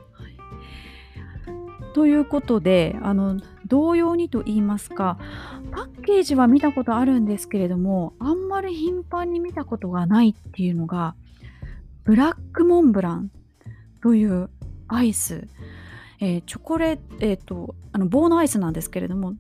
[1.97, 5.17] ということであの同様にと言いますか
[5.71, 11.15] パッケージは見たことあるんですけれどもあんまり頻繁に見たことがないっていうのが
[12.05, 13.31] ブラックモンブラン
[14.03, 14.51] という
[14.89, 15.49] アイス、
[16.21, 19.33] えー、チョコレート、えーと、あの棒のアイスなんですけれども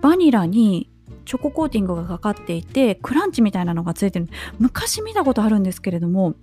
[0.00, 0.88] バニラに
[1.26, 4.28] チョココーティングがかかっていてクランチみたいなのがついてる。
[4.58, 6.34] 昔見たことあるんですけれども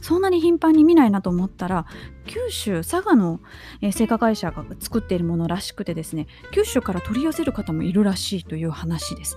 [0.00, 1.86] そんなに頻繁に見ないなと思ったら
[2.26, 3.40] 九州佐賀の、
[3.80, 9.36] えー、製菓会社が作っているものらしくてですね九州から取り寄せる方もいるらしいという話です。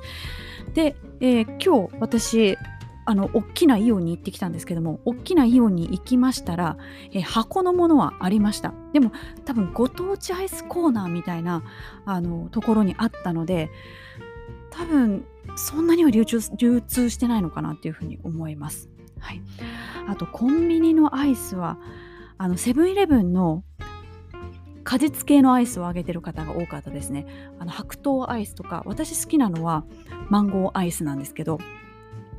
[0.74, 2.58] で、えー、今日私
[3.06, 6.78] あの大きなイオンに行ってきたんですけども大きなイオンに行きましたら、
[7.12, 9.12] え箱のものはありましたでも
[9.44, 11.64] 多分ご当地アイスコーナーみたいな
[12.06, 13.70] あのところにあったので
[14.70, 18.90] 多分そんなには流通流通してないのかなっていうふうに思います。
[19.22, 19.42] はい、
[20.08, 21.78] あとコンビニのアイスは
[22.38, 23.64] あのセブンイレブンの
[24.84, 27.26] 果実系のアイスをあげてる方が多かったですね。
[27.60, 29.86] あの白桃アイスとか私好きなのは
[30.30, 31.60] マンゴーアイスなんですけど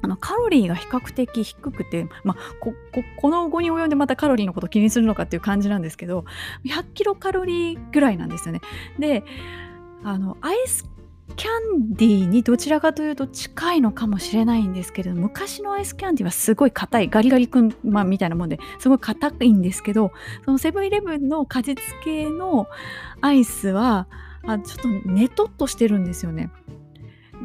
[0.02, 6.24] あのカロリーが比較的低くて、まあ、こここの後に及んでまたカロリーのこと気にするのかっていう感じなんですけど
[6.64, 8.60] 100キロカロリーぐらいなんですよね。
[8.98, 9.24] で
[10.02, 10.90] あのアイス
[11.36, 20.12] キャンディーにどちらかというと近いのかもしれないんですけれど昔のアイスキャンディーはすごい硬いガリガリ君、まあ、みたいなもんですごい硬いんですけど
[20.44, 22.68] そのセブンイレブンの果実系の
[23.20, 24.08] アイスは
[24.44, 26.50] あちょっとネトっとしてるんですよね。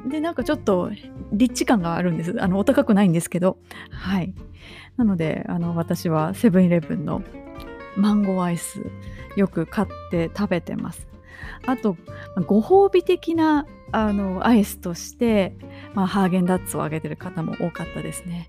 [0.07, 0.91] でなんかちょっと
[1.31, 2.35] リッチ感があるんです。
[2.39, 3.57] あのお高くないんですけど。
[3.91, 4.33] はい。
[4.95, 7.21] なのであの私はセブンイレブンの
[7.95, 8.81] マンゴーアイス
[9.35, 11.07] よく買って食べてます。
[11.65, 11.97] あと
[12.47, 15.55] ご褒美的なあのアイスとして、
[15.93, 18.47] まあ、ハーゲンダッツをあげてる方も多かったですね、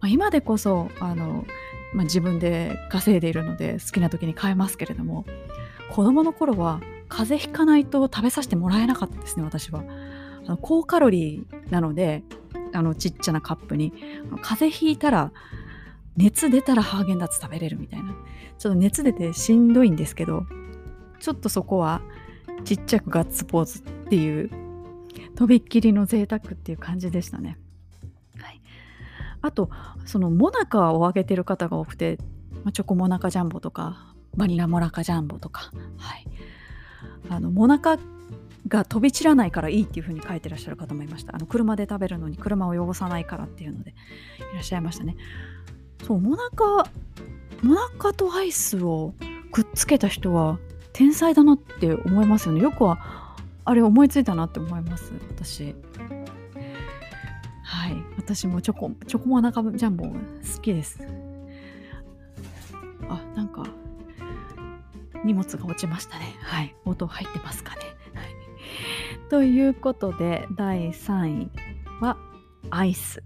[0.00, 1.44] まあ、今でこそあの、
[1.92, 5.24] まあ、自分で稼いでいるので好きな時に買えますけれども
[5.90, 9.84] 子供の頃は風邪ひかないと食べさせてもらえなかったですね私は。
[10.46, 12.22] あの高カロリーなので
[12.72, 13.92] あのちっちゃなカップに
[14.42, 15.32] 風邪ひいたら
[16.16, 18.14] 熱出たらハーゲンダッツ食べれるみたいな。
[18.58, 20.46] ちょっと熱出てしんどいんですけど
[21.20, 22.00] ちょっとそこは
[22.64, 24.50] ちっちゃくガッツポーズっていう
[25.34, 27.58] とびっきりの贅沢っていう感じでしたね。
[28.38, 28.60] はい、
[29.42, 29.70] あと
[30.04, 32.18] そのモナカをあげてる方が多くて、
[32.64, 36.26] まあ、チョコモナカジャンボとかバニラモナカジャンボとか、はい、
[37.28, 37.98] あのモナカ
[38.68, 41.34] が飛び散らないからいいっていう風に書いてらっしゃる方もいました。
[41.34, 43.94] あの車で食べるのに車を汚さないからっていうので
[44.52, 45.16] いらっしゃいましたね。
[46.04, 46.88] そうモナカ
[47.62, 49.14] モナカとアイスを
[49.50, 50.58] くっつけた人は
[50.92, 52.60] 天才だなって思いますよね。
[52.60, 52.98] よくは
[53.66, 55.74] あれ思いついたなって思います私。
[57.64, 57.96] はい。
[58.16, 60.12] 私もチョコチョコモナカジャンボ好
[60.62, 61.00] きです。
[63.08, 63.64] あなんか
[65.24, 66.36] 荷物が落ちましたね。
[66.42, 66.76] はい。
[66.84, 67.82] 音入ってますかね。
[69.30, 71.50] ということで第3位
[72.00, 72.16] は
[72.70, 73.24] アイス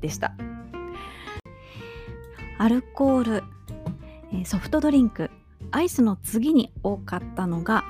[0.00, 0.32] でした。
[2.58, 5.28] アルコールソフトドリンク。
[5.72, 7.84] アイスの次に多かったのが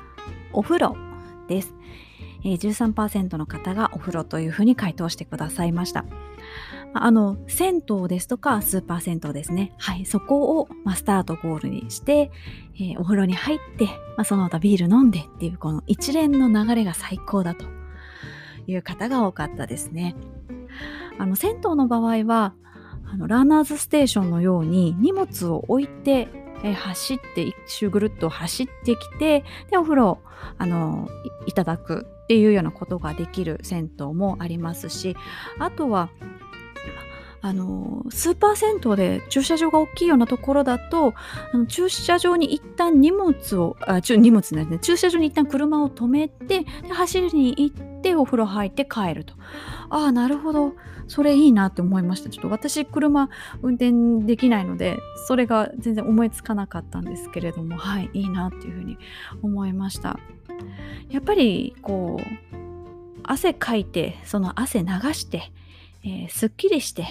[0.55, 1.12] お風呂。
[1.53, 1.75] です。
[2.45, 6.05] え13%の方がお風呂というふうに回答してくださいました。
[6.95, 9.73] あの銭湯ですとかスーパー銭湯ですね。
[9.79, 12.31] はいそこを、まあ、スタートゴールにして、
[12.75, 13.87] えー、お風呂に入って、
[14.17, 17.65] まあ、その他ビール飲んでっていうこの一連の流れが最高だと
[18.67, 20.17] いう方が多かったですね。
[21.19, 22.55] あの銭湯の場合は
[23.11, 26.29] あのランナーズステーションのように荷物を置いて
[26.65, 30.19] え走って一周ぐるっと走ってきてでお風呂
[30.59, 31.09] あの
[31.47, 35.17] いただくっていうようなことができる銭湯もありますし
[35.59, 36.11] あとは
[37.45, 41.13] あのスーパー銭湯で駐車場が大きいようなところだと
[41.53, 44.79] あの駐車場に一旦荷物をあ荷物ね。
[44.81, 49.35] 駐車場に一旦車を止めてで走りに行ってお風呂入って帰ると。
[49.91, 50.75] ああなるほど。
[51.09, 52.31] それいいなって思いました。
[52.31, 53.29] ちょっと私車
[53.61, 58.99] 運転できないのでそれが全然思いつかなかったんですけれどもはいいいなっていうふうに
[59.43, 60.21] 思いました。
[61.11, 62.53] やっぱりこう
[63.25, 65.53] 汗かいてその汗流して、
[66.05, 67.07] えー、すっきりして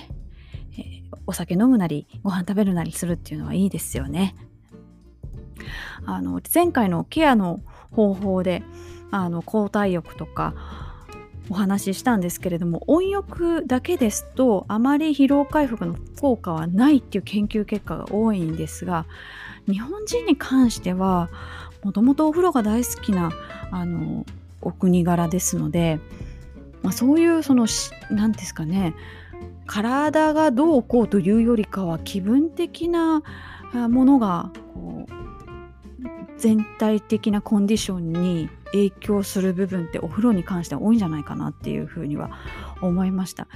[0.78, 4.36] えー、お酒飲むなりご飯食べるなりするっていうのはいいですよね。
[6.06, 7.60] あの前回のケアの
[7.92, 8.64] 方法で
[9.12, 10.56] あの交代浴とか
[11.50, 19.06] お話ししたんですけれども温浴だけですとあまり疲労回復の効果はないっていう研究結果が多いんですが
[19.68, 21.30] 日本人に関しては
[21.84, 23.32] もともとお風呂が大好きな
[23.72, 24.26] あの
[24.62, 26.00] お国柄ですので、
[26.84, 27.68] まあ、そういうその
[28.12, 28.94] 何ですかね
[29.72, 33.24] 体がどうこうというよりかは気分的な
[33.74, 35.12] ものがこう
[36.38, 42.32] 全体的なコンディションに影響する部分ってお風呂に関しては多いんじゃないかなっていうふうには
[42.82, 43.48] 思いました。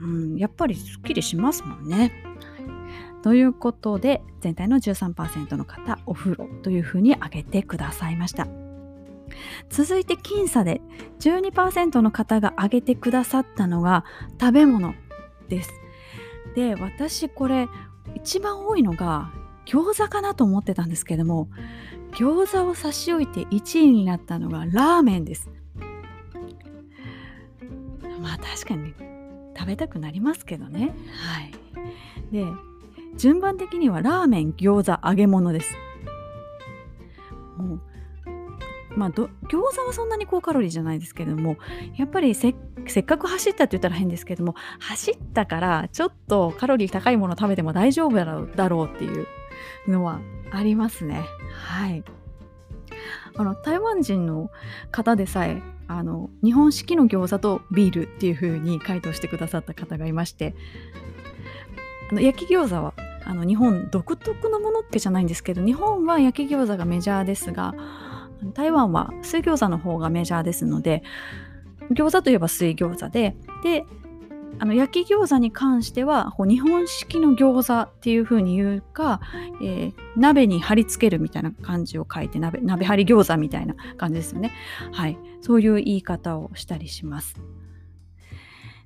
[0.00, 2.12] うん、やっぱりすっきりしますもんね。
[3.22, 8.48] ということで全体の13%の方お風呂というふうに挙げてくださいました。
[9.70, 10.80] 続いて僅差で
[11.20, 14.04] 12%の方が挙げてくださったのが
[14.40, 14.94] 食べ物
[15.52, 15.72] です。
[16.54, 17.68] で私これ
[18.14, 19.30] 一番多いのが
[19.66, 21.48] 餃子かなと思ってたんですけども
[22.12, 25.50] 餃子を差し置いて1位になったのがラーメンです。
[28.20, 28.94] まあ確かに
[29.56, 30.94] 食べたくなりますけどね。
[31.10, 31.52] はい。
[32.32, 32.46] で
[33.16, 35.74] 順番的にはラーメン餃子揚げ物です。
[37.58, 37.80] もう
[38.96, 41.56] まあ、餃子はそんなに高カロリーじゃないですけども
[41.96, 42.54] やっぱりせっ
[43.04, 49.26] かく走ったって言ったら変ですけども走ったからちょっとカロリー高いもの食べても大丈夫だろうっていう
[49.88, 50.20] のは
[50.50, 51.22] ありますね。
[51.52, 52.04] はい
[53.34, 54.50] あの台湾人の
[54.90, 60.54] 方でさえあの日本式の餃子とビールっていう風に回答してくださった方がいまして
[62.10, 67.74] あの焼き餃子はあの日本独特のものってじゃないんですけど日本は焼き餃子がメジャーですが
[68.54, 71.02] 台湾は水餃子の方がメジャーですので
[71.90, 73.84] 餃子といえば水餃子でで
[74.58, 79.20] あの焼き餃子に関してはこう日本式の餃子っていう風に言うか、
[79.62, 84.52] えー、鍋に貼り付けるみたいな感じを書いて鍋鍋張り餃子みたいな感じですよね。
[84.92, 87.40] はい、そういう言い方をしたりします。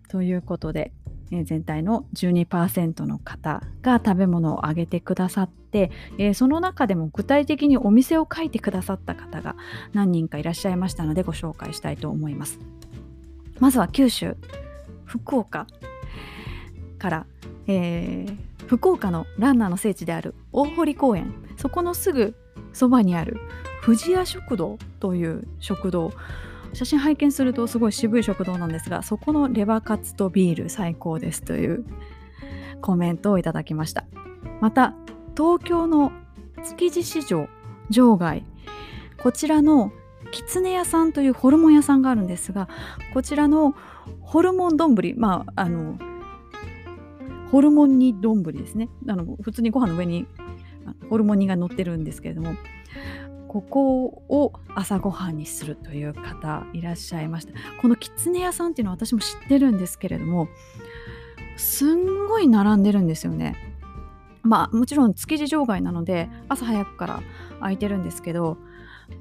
[0.09, 0.93] ということで、
[1.31, 9.57] 全体の12%の方が食べ物をあげてくださって、えー、その中でも具体的にお店を書いてくださった方が
[9.93, 12.61] 何人かいらっしゃいましたのでご紹介したいと思います。
[13.59, 14.37] まずは九州
[15.05, 15.67] 福岡
[16.99, 17.27] から、
[17.67, 22.35] えー、福岡のランナーの聖地である大堀公園そこのすぐ
[22.73, 23.39] そばにある
[23.85, 26.13] 富士屋食堂という食堂
[26.77, 31.87] 写真拝見するとすごい渋い食堂なんですがそこのレバカツとビール最高ですという
[32.83, 34.05] コメントをいただきました。
[34.61, 34.95] また
[35.35, 36.13] 東京の
[36.63, 37.49] 築地市場
[37.89, 38.45] 場外
[39.23, 39.91] こちらの
[40.31, 42.69] きつね屋さんというホルモン屋さんがあるんですが
[43.15, 43.75] こちらの
[44.21, 45.99] ホルモン丼まああの
[47.51, 48.91] ホルモン煮丼ですね。
[49.09, 50.27] あの普通にご飯の上に
[51.09, 52.55] ホルモン煮が乗ってるんですけれども
[53.57, 57.55] ここを朝ごはんにするという方いらっしゃいました。
[57.81, 60.49] このきつね屋さんっていうのは私も知ってるんですけれども
[61.57, 63.57] すんごい並んでるんですよね。
[64.43, 67.23] まあもちろん築地場外なので朝早くから
[67.61, 68.59] 空いてるんですけど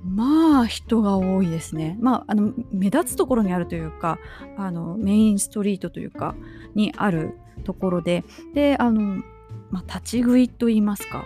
[0.04, 1.98] まあ人が多いですね。
[2.02, 4.20] まあ、あの目立つところにあるというか
[4.58, 6.36] あのメインストリートというか
[6.74, 8.26] にあるところで。
[8.54, 9.24] であの、
[9.72, 11.24] まあ、立ち食いと言いますか。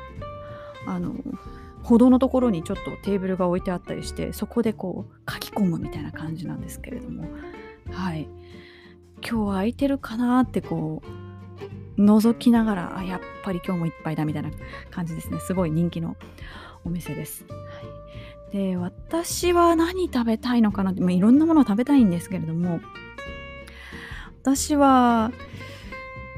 [0.85, 1.15] あの
[1.89, 7.27] 歩道のところにちょっとテーブルが置いてあったりしてそこでこう書き込むみたいな感じなんですけれども。
[7.89, 8.29] はい。
[9.21, 11.01] 今日は空いてるかなってこ
[11.97, 14.51] う覗きながらあやっぱり今日もいっぱいだみたいな
[14.91, 15.39] 感じですね。
[15.39, 16.15] すごい人気の
[16.85, 17.43] お店です。
[17.49, 17.55] は
[18.53, 18.55] い。
[18.55, 22.81] で私は何食べたいのかなって、まあ、いろんなものを食べたいんですけれども
[24.43, 25.31] 私は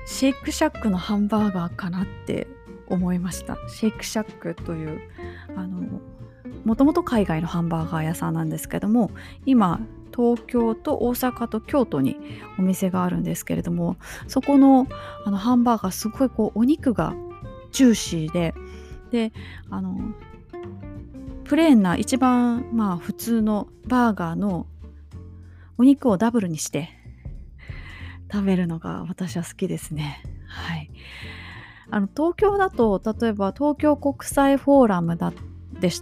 [0.06, 2.48] シェイクシャックのハンバーガーかなって
[2.92, 5.02] 思いましたシェイクシャックという
[5.56, 6.02] あの
[6.66, 9.12] もともと海外のハンバーガー屋さんなんですけども
[9.46, 9.80] 今
[10.16, 12.18] 東京と大阪と京都に
[12.60, 13.96] お店があるんですけれども
[14.28, 14.88] そこの
[15.26, 17.16] あのハンバーガーすごいこうお肉が
[17.72, 18.54] ジューシーで
[19.12, 19.32] で
[19.70, 19.98] あの
[21.46, 24.68] プレーンな一番まあ普通のバーガーの
[25.78, 26.90] お肉をダブルにして
[28.32, 30.24] 食べるのが私は好きですね。
[30.48, 30.90] はい。
[31.92, 35.34] あの東京だと例えば東京国際フォーラムだ
[35.80, 36.02] でし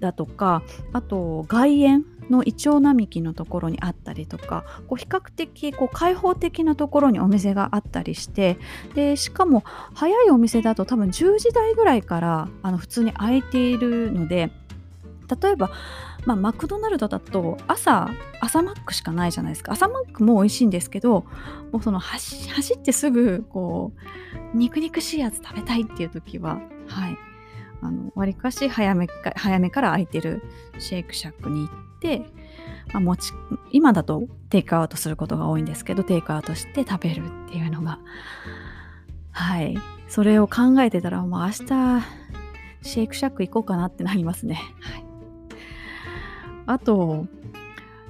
[0.00, 0.62] だとか
[0.92, 8.58] あと外苑のイチョウ並木のところにあったりとかこう比較的こう開放的なところにお店があったりして
[8.94, 9.62] でしかも
[9.94, 14.50] 早いお店だと多分10時台ぐらいからあの普通に開いているので
[15.42, 15.70] 例えば、
[16.28, 18.10] まあ、マクドナルドだと朝
[18.42, 19.72] 朝マックしかないじゃないですか。
[19.72, 21.24] 朝マックも美味しいんですけど
[21.72, 23.94] もうその走ってすぐこ
[24.54, 27.16] う肉肉しいやつ食べたいっていう時ははい。
[27.80, 30.42] あのわりかし早めか早めから空いてる
[30.78, 31.68] シェイクシャックに行っ
[32.00, 32.18] て、
[32.92, 33.32] まあ、持ち
[33.70, 38.00] 今だとテイクアウトすることが多いんですけどテイクアウトして食べるっていうのが
[39.30, 39.78] はい。
[40.08, 41.56] それを考えてたらもう明日
[42.82, 44.60] シェイクシャック行こうかなってなりますね。
[44.80, 45.07] はい。
[46.68, 47.26] あと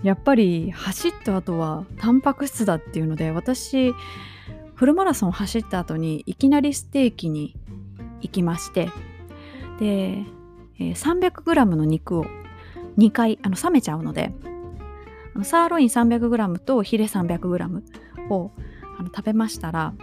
[0.03, 3.95] やっぱり走った後はタンパク質だっていうので私
[4.75, 7.57] フルマラソン走った後にいきなりステーキに
[8.21, 8.91] 行きまして
[9.79, 10.25] で、
[10.79, 12.27] 300g の肉を
[12.97, 14.33] 2回あの冷めちゃうので
[15.45, 17.83] サーロイン 300g とヒレ 300g
[18.31, 18.51] を
[18.99, 19.95] あの食べましたら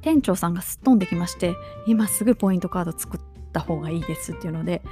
[0.00, 1.56] 店長さんがすっ飛んできまして
[1.88, 3.20] 今すぐポイントカード作っ
[3.52, 4.82] た方がいいですっていうので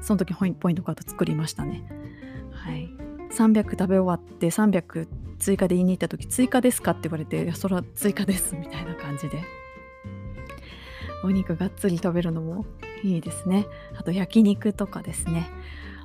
[0.00, 1.84] その時ポイントカード作りましたね。
[2.52, 2.90] はい。
[3.32, 5.06] 300食べ終わって300
[5.38, 9.42] 追加で言いに行った時追加ですかって言われていやそれは追加ですみたいな感じで。
[11.24, 12.64] お肉がっつり食べるのも
[13.02, 13.66] いいですね。
[13.96, 15.50] あと焼肉とかですね。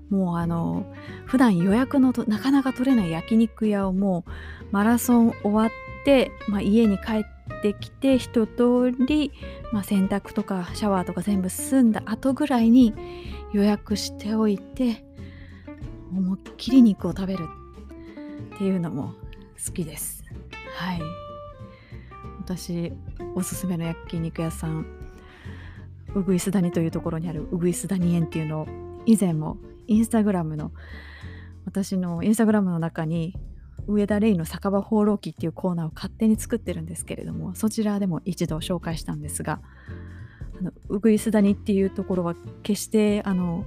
[0.09, 0.85] もうあの
[1.25, 4.31] 普段予約のなかなか取れない焼肉屋をもう
[4.71, 5.69] マラソン終わっ
[6.05, 7.23] て、まあ、家に帰
[7.57, 9.31] ってきて一通り、
[9.71, 12.93] まあ、洗濯とかシャワーとか全部済んだ後ぐらいに
[13.53, 15.05] 予約しておいて
[16.11, 17.47] 思いっきり肉を食べる
[18.55, 19.13] っていうのも
[19.65, 20.23] 好きです。
[20.75, 21.01] はい。
[22.39, 22.91] 私
[23.35, 24.85] おすすめの焼肉屋さん
[26.13, 28.67] うぐいす谷というところにあるうぐいす谷園っていうのを
[29.05, 30.71] 以前もインスタグラムの
[31.65, 33.35] 私のインスタグラムの中に
[33.87, 39.61] 上田レイの酒場放浪記っていうコーナーを勝手に作ってるんですけれどもそちらでも一度紹介したんですが
[40.63, 43.65] のうぐいす谷っていうところは決してあの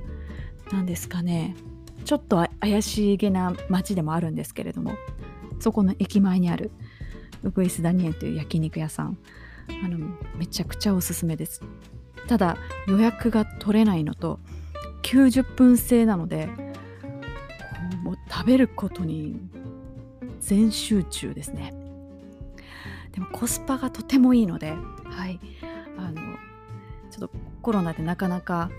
[0.72, 1.56] 何ですかね。
[2.04, 4.92] ちょっと怪しげな街でもあるんですけれども
[5.58, 6.70] そこの駅前にある
[7.42, 9.18] ウグイスダニエンという焼肉屋さん。
[9.84, 9.98] あの
[10.36, 11.62] めちゃくちゃおすすめです。
[12.28, 12.56] ただ
[12.88, 14.38] 予約が取れないのと
[15.02, 16.48] 90分制なので
[18.02, 19.40] もう食べることに
[20.40, 21.74] 全集中ですね。
[23.12, 24.74] でもコスパがとてもいいので
[25.04, 25.40] はい。
[25.98, 26.35] あの
[27.16, 27.30] ちょっと
[27.62, 28.70] コロナでなかなか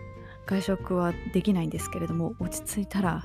[0.45, 3.23] 外食はできないんですけれども落ち着いたら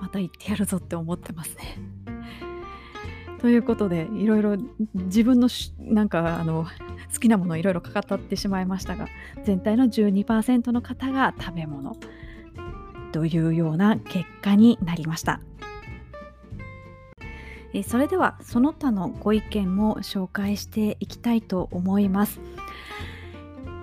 [0.00, 1.78] また行ってやるぞって思ってますね。
[3.40, 4.56] ということでいろいろ
[4.94, 5.48] 自分の
[5.78, 6.66] なんかあの
[7.12, 9.08] 好きなものいろいろかかってしまいましたが
[9.44, 11.96] 全体の12%の方が食べ物
[13.10, 15.40] というような結果になりました。
[17.84, 22.38] それではその他のご意見も紹介していきたいと思います。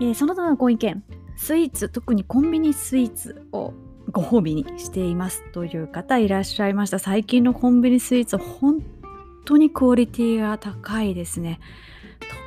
[0.02, 1.04] えその他のご意見
[1.36, 3.74] スイーツ特にコンビニスイーツを
[4.12, 7.00] ご褒美にしていますという方いらっしゃいました。
[7.00, 8.82] 最近のコンビニスイーツ本
[9.46, 11.60] 当にクオリティが高いですね。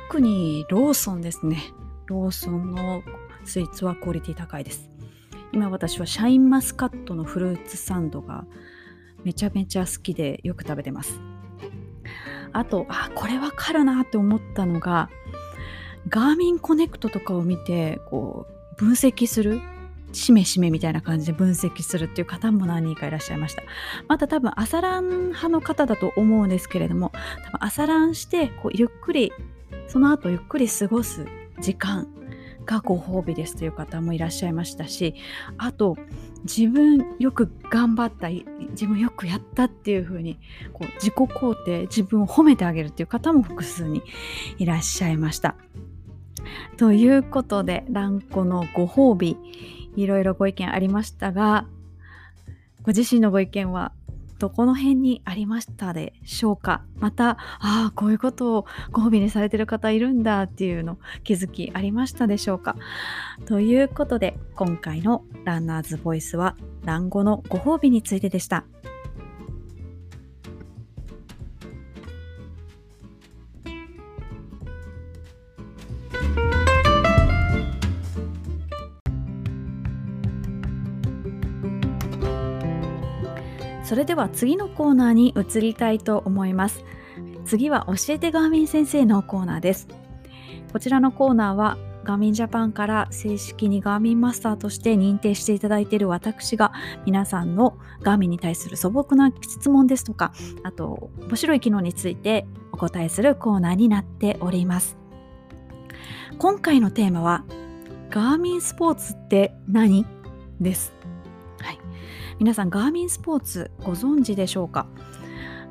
[0.09, 1.63] 特にローソンですね。
[2.05, 3.01] ローソンの
[3.45, 4.89] スイーツはクオリティ高いです。
[5.53, 8.45] 今私はシャインマスカットのフルーツサンドが
[9.23, 11.19] めちゃめちゃ好きでよく食べてます。
[12.51, 15.09] あとあこれわかるなって思ったのが
[16.09, 19.61] ガーミンコネクトとかを見てこう分析する
[20.11, 23.63] しめしめみたいな感じで分析するっていう方も何人かいらっしゃいました。
[24.07, 27.11] また多分朝ラン派の方だと思うんですけれども
[27.45, 29.31] 多分朝ランしてこうゆっくり
[29.87, 31.25] その後ゆっくり過ごす
[31.59, 32.07] 時間
[32.65, 35.15] がご褒美ですという方もいらっしゃいましたし
[35.57, 35.97] あと
[36.43, 40.39] 自分よく頑張った自分よくやったっていう風に
[40.73, 44.01] こう自己肯定自分を褒めてあげるっていう方も複数に
[44.57, 45.55] いらっしゃいました。
[46.77, 49.37] ということで、蘭子のご褒美、
[49.95, 51.65] いろいろご意見ありましたが、
[52.81, 53.91] ご自身のご意見は
[54.39, 56.83] どこの辺にありましたでしょうか？
[56.99, 62.75] また、ああ、こういうことをご褒美にされてる方いるんだっていうの気づきありましたでしょうか？
[63.45, 68.65] ということで、今回のランナーズボイスは、蘭語のご褒美についてでした。
[83.93, 86.83] それでは次のコーナーに移りたいと思います。
[87.45, 89.87] 次は教えてガーミン先生のコーナーです。
[90.71, 96.73] こちらのコーナーはガーミンジャパンから正式にガーミンマスターとして認定していただいている私が
[97.05, 100.33] 皆さんのガーミンに対する素朴な質問ですとか
[100.63, 104.97] あと面白い機能についてお答えするコーナーになっております。
[106.39, 107.45] 今回のテーマは
[108.09, 110.07] ガーミンスポーツって何？
[110.59, 110.95] です。
[112.43, 114.85] 皆さんガーミンスポーツご存知でしょうか？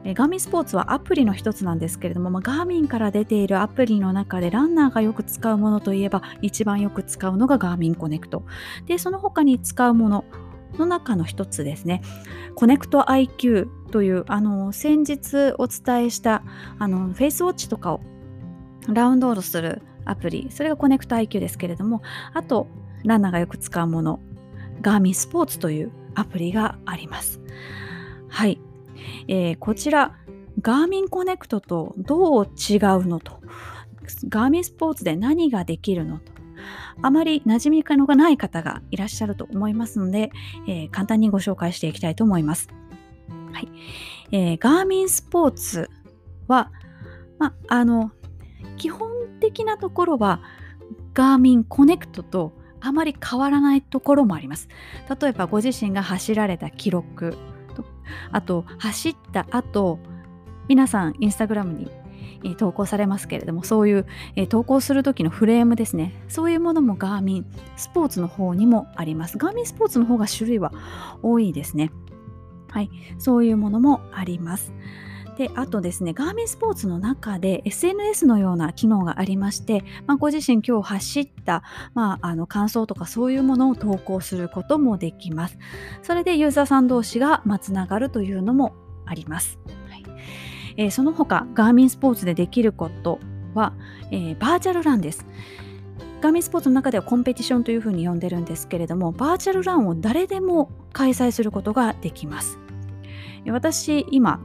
[0.06, 8.46] ガーミンスポーツはアプリの一つなんですけれども、まあ、ガーミンから出ているアプリの中でランナーがよく使うものといえば一番よく使うのがガーミンコネクト。
[8.86, 10.24] でその他に使うもの
[10.78, 12.00] の中の一つですね。
[12.54, 16.42] Connect IQ というあの先日お伝えした
[16.78, 18.00] あのフェイスウォッチとかを
[18.88, 20.48] ダウンロードするアプリ。
[20.50, 22.00] それがコネクト IQ ですけれども
[22.32, 22.66] あと
[23.04, 24.20] ランナーがよく使うもの
[24.80, 27.40] ガーミンスポーツというアプリがあります。
[28.28, 28.60] はい。
[29.28, 30.16] えー、こちら、
[30.60, 33.40] ガーミンコネクトとどう違うのと、
[34.28, 36.32] ガーミンスポーツで何ができるのと、
[37.00, 40.30] あまり馴染みのがない方がいらっしゃると思いますので、
[40.66, 42.68] えー、簡単にご紹介していきたいと思います。
[43.52, 43.68] はい
[44.30, 45.90] えー、ガーミンスポーツ
[46.48, 46.70] は、
[47.38, 48.12] まあの
[48.76, 49.10] 基本
[49.40, 50.40] 的なところは
[51.14, 52.52] ガーミンコネクトと
[52.82, 54.68] あまり変わらないところもあります。
[55.20, 57.36] 例えばご自身が走られた記録
[57.74, 57.84] と
[58.30, 59.98] あと走った後
[60.68, 61.90] 皆さんインスタグラムに
[62.56, 66.24] 投稿されますけれどもそういう、え投稿する時のフレームですね。
[66.28, 69.38] そういうものもガーミンスポーツの方にもあります。
[69.38, 70.72] ガーミンスポーツの方が種類は
[71.22, 71.92] 多いですね。
[72.68, 72.90] はい。
[73.18, 74.72] そういうものもあります。
[75.36, 81.62] であとですね、ガーミンスポーツの中で SNS のような機能がありまして、まあ、ご自身今日走った、
[81.94, 85.58] まあ、あの感想とかそういうものを投稿することもできます。
[86.02, 88.74] それでユーザーさん同士がつながるというのも
[89.06, 89.58] あります。
[89.88, 90.04] はい
[90.76, 93.18] えー、その他、ガーミンスポーツでできること
[93.54, 93.74] は、
[94.10, 95.26] えー、バーチャルランです。
[96.20, 102.58] ガーミンスポーツの中ではコンペティションというふうに呼んでるんですけれども、バーチャルランを誰でも開催することができます。
[103.50, 104.40] 私、今、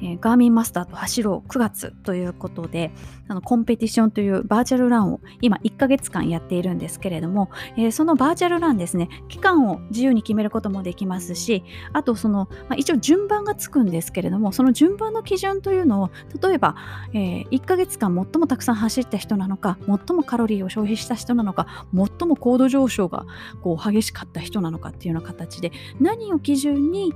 [0.00, 2.90] えー、ガーミンマスターと走ろう9月ということで、
[3.28, 16.10] あのコンペティションというバーチャルランを今1ヶ月間やっているんですけれども、えー、そのバーチャルランですね、期間を自由に決めることもできますし、あとその、まあ、一応順番がつくんですけれども、その順番の基準というのを、
[16.42, 16.76] 例えば、
[17.12, 23.26] えー、1ヶ月間最もたくさん走った人なのか、最もカロリーを消費した人なのか、最も高度上昇が
[23.62, 27.12] こう激しかった人なのかっていうような形で、何を基準に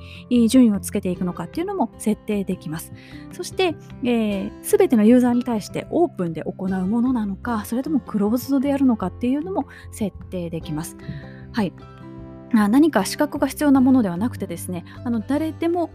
[0.49, 2.93] 順位をつけていくのかっていうのも設定できます。
[3.33, 10.97] そして、えー、全てのユーザーに対してオープンで行うものなのかそれともクローズドでやるのかっていうのも設定できます。
[11.53, 11.73] はい
[12.53, 15.91] 何か資格が必要なものではなくてですねあの誰でも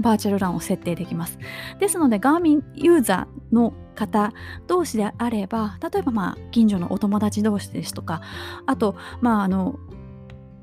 [0.00, 1.38] バーチャルランを設定できます。
[1.78, 4.32] ですので、ガーミンユーザーの方
[4.66, 8.22] 同士であれば、例えばまあ近所のお友達同士ですとか、
[8.66, 9.78] あと、まああの、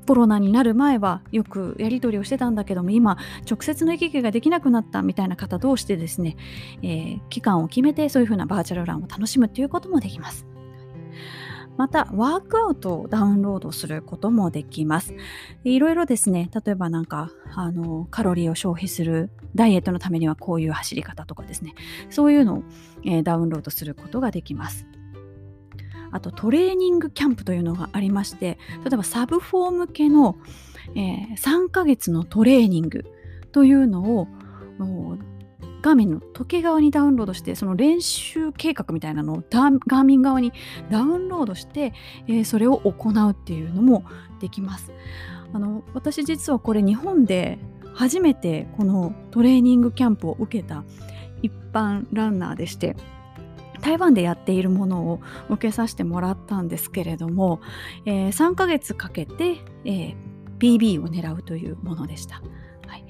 [0.06, 3.18] コロナになる前はよくやり取りをしてたんだけども今
[3.50, 6.36] 直接の行き来ができなくなったみたいな方同士でですね、
[6.82, 10.46] えー、期間を決めてそういうふうなバーチャルランを楽しむということもできます。
[11.76, 15.14] また、ワークアウトをダウンロードすることもできます。
[15.64, 21.74] いろいろですね、例えばなんか、あの、カロリーを消費する、ダイエットのためにはこういう走り方とかですね、
[22.08, 22.62] そういうのを、
[23.04, 24.86] えー、ダウンロードすることができます。
[26.16, 30.36] あとトレーニングキャンプというのがありまして例えばサブフォー向けの、
[30.94, 33.04] えー、3ヶ月のトレーニング
[33.52, 34.28] というのを
[35.82, 40.52] ガーミンの時計側にダウンロードしてその練習計画みたいなのをガーミン側に
[40.90, 41.92] ダウンロードして、
[42.26, 44.04] えー、それを行うっていうのも
[44.40, 44.92] できます。
[45.52, 47.58] あの私実はこれ日本で
[47.94, 50.84] 初めてこのトレーニングキャンプを受けた
[51.42, 52.96] 一般ランナーでして
[53.80, 57.60] 台湾でやっているものを受けさせてもらったんですけれども、
[58.04, 60.16] えー、3ヶ月かけて、えー、
[60.58, 62.42] PB を狙うというものでした。
[62.86, 63.04] はい、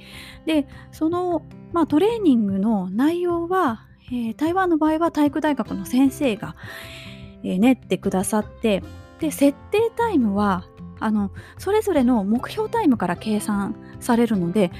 [0.46, 1.42] でその、
[1.72, 6.56] まあ、トレーニングの内容は、えー、台湾の場合は体育大学の先生が、
[7.44, 8.82] えー、練ってくださって
[9.20, 10.64] で設定タイムは
[10.98, 14.70] あのそれぞれの目標タイムから計算されるので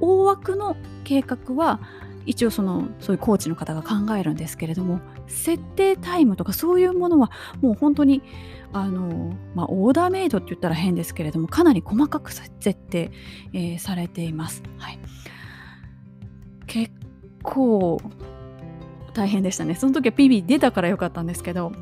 [0.00, 1.80] 大枠の計画は
[2.28, 7.30] 一応そのそういうコーチの方が考えるんですけれども設定タイムとかそういうものは
[7.62, 8.22] もう本当に
[8.74, 13.10] あの、まあ、オーダーメイドって言ったら変ですけれどもかなり細かく設定、
[13.54, 14.62] えー、されています。
[14.76, 14.98] はい、
[16.66, 16.92] 結
[17.42, 17.98] 構
[19.14, 19.74] 大変でしたね。
[19.74, 21.72] その時は PB 出たからよかったんですけど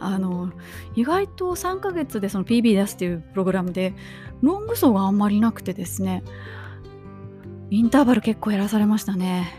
[0.00, 0.52] あの
[0.96, 3.94] 意外と3ヶ月でその PB 出すっていうプログラムで
[4.40, 6.22] ロング走があんまりなくてですね
[7.70, 9.52] インターバル結構減らされましたね。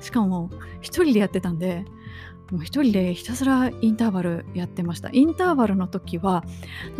[0.00, 0.50] しかも、
[0.80, 1.84] 一人でやってたんで、
[2.50, 5.08] もう一人でひたすらインターバルやってました。
[5.12, 6.44] インターバルの時は、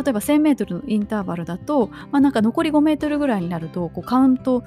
[0.03, 4.63] 例えば1000メートルのインターバルだと、まあ、なんか残り5メートルぐらいになると、こうカウント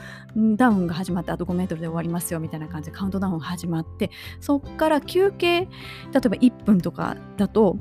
[0.57, 5.69] ダウンが始まって、あと5メートルで終わりますよみたいな感じでカウントダウンが始まって、そっから休憩、例え
[6.13, 7.79] ば1分とかだと、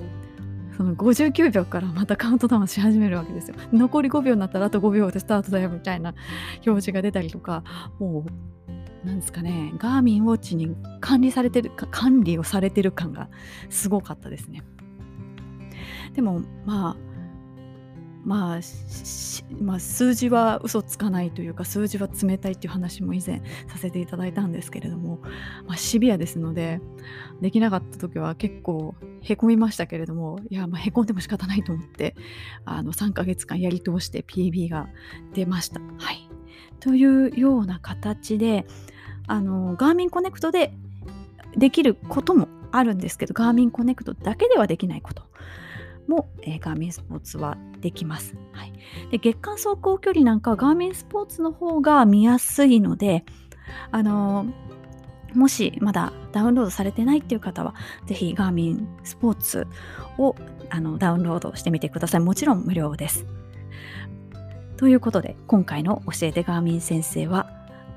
[0.75, 3.55] その59秒からまたカウントダウンし始めるわけですよ。
[3.71, 6.13] 残り5秒になったらあと5秒でスタートだよみたいな
[6.65, 7.63] 表示が出たりとか、
[7.99, 8.25] も
[9.03, 13.29] う、なんですかね、ガーミンウォッチに管理されてる、管理をされてる感が
[13.69, 14.63] すごかったですね。
[16.13, 17.12] でも、まあ、
[18.25, 18.59] まあ、
[19.59, 25.19] まあ、数字は嘘つかないというか数字は冷たいっていう話も以前させていただいたんですけれども、
[25.67, 26.79] まあ、シビアですので
[27.41, 32.15] できなかった時は結構へこみましたけれどもいやまあへこんでも仕方ないと思って
[32.65, 34.87] あの3ヶ月間やり通して PB が
[35.33, 35.79] 出ました。
[35.97, 36.29] はい、
[36.79, 38.65] というような形で
[39.27, 40.73] あのガーミンコネクトで
[41.55, 45.23] できることもあるんですけどガーミンコネクトだけではできないこと
[46.07, 48.35] も、えー、ガーミンスポーツはできます。
[48.51, 48.73] はい、
[49.11, 53.25] で月間走行距離なんかはガーミンスポーツの方が見やすいので、
[53.91, 57.75] あのー、もしまだダウンロードされてないっていう方は、
[58.05, 59.67] ぜひガーミンスポーツ
[60.17, 60.35] を
[60.69, 62.21] あのダウンロードしてみてください。
[62.21, 63.25] もちろん無料です。
[64.77, 67.49] ということで、今回の教えてガーミン先生は、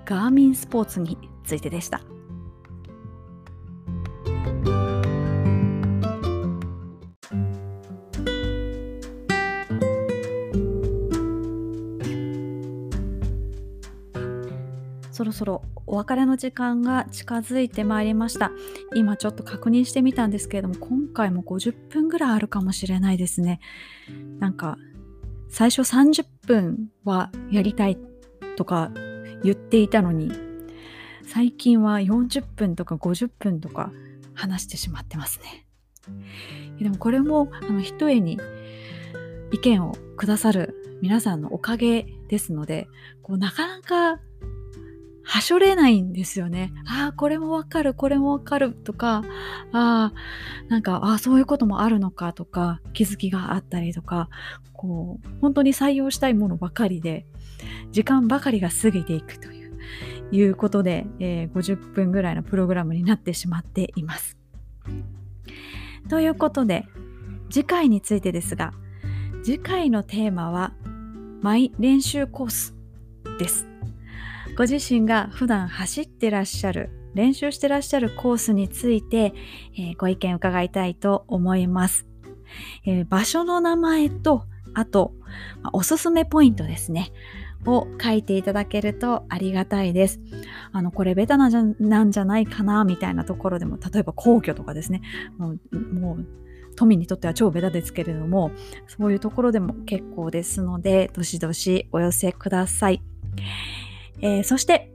[0.04, 2.00] ガーミンスポーツについてでした。
[15.16, 18.50] そろそろお別れの時間が近づいてまいりました。
[18.94, 23.60] 今ちょっと確認してみたんですけれども今回も50分ぐらいあるかもしれないですね。
[24.40, 24.76] なんか
[25.48, 27.96] 最初30分はやりたい
[28.56, 28.90] とか
[29.42, 30.30] 言っていたのに
[31.24, 33.92] 最近は40分とか50分とか
[34.34, 35.64] 話してしまってますね。
[36.78, 38.38] でもこれもあの一重に
[39.50, 42.86] 意見をくださる皆さんのおかげですので
[43.22, 44.20] こうなかなか
[45.28, 46.72] はしょれないんですよね。
[46.86, 49.24] ああ、これもわかる、これもわかるとか、
[49.72, 50.12] ああ、
[50.68, 54.28] なんか、ああ、そういうこともあるのかとか、気づきがあったりとか、
[54.72, 57.26] こう、本当に採用したいものばかりで、
[57.90, 59.76] 時間ばかりが過ぎていくという、
[60.30, 64.38] いうことで、えー、50分ぐらいのプログラムになってしまっています。
[66.08, 66.86] ということで、
[67.50, 68.72] 次回についてですが、
[69.42, 70.72] 次回のテーマは、
[71.42, 72.76] マイ練習コース
[73.40, 73.75] です。
[74.56, 79.34] ご自身が普段走ってらっしゃる練習してらっしゃるコースについて、
[79.76, 82.06] えー、ご意見伺いたいと思います、
[82.86, 84.44] えー、場所の名前と
[84.74, 85.12] あと、
[85.62, 87.12] まあ、おすすめポイントですね
[87.66, 90.20] を書いていただけるとありがたいです。
[90.72, 95.02] あの、これベタなじゃなんじゃないかなみたいなところでも、例えば皇居とかですね、
[95.36, 96.26] もう、もう
[96.76, 98.52] 都民にとっては超ベタですけれども、
[98.86, 103.02] そういうところでも結構ですので、どしどしお寄せください。
[104.20, 104.92] えー、そして、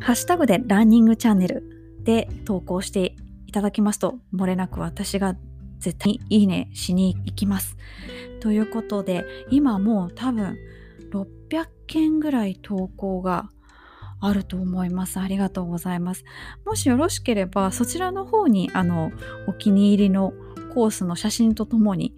[0.00, 1.62] ハッシュタグでランニングチャンネル
[2.02, 3.14] で投稿して
[3.46, 5.36] いただきますと、漏れなく私が
[5.78, 7.76] 絶対にいいねしに行きます。
[8.40, 10.56] ということで、今もう多分
[11.10, 13.50] 600件ぐらい投稿が
[14.20, 15.20] あると思います。
[15.20, 16.24] ありがとうございます。
[16.64, 19.12] もしよろしければ、そちらの方にあの
[19.48, 20.32] お気に入りの
[20.72, 22.14] コースの写真とともに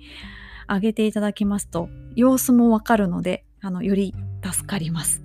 [0.68, 5.23] 上げていただきますと、様子もわかるので、あのより助かります。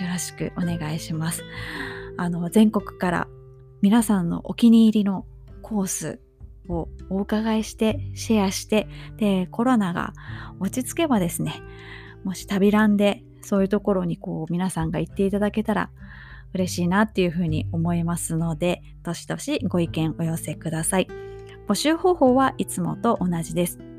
[0.00, 1.44] よろしくお願いします。
[2.16, 3.28] あの全国から
[3.82, 5.26] 皆さんのお気に入りの
[5.62, 6.20] コース
[6.68, 10.12] をお伺いしてシェアしてでコロナが
[10.58, 11.62] 落ち着けばですね
[12.24, 15.90] もし旅ランでそういうところにこう皆さんが行っていただけたら
[16.52, 21.08] 嬉しいなっていうふうに思いますのでどしどしご意見お寄せください
[21.66, 23.89] 募集方法はいつもと同じです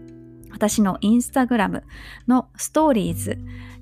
[0.51, 1.83] 私のインスタグラム
[2.27, 3.37] のストーリーズ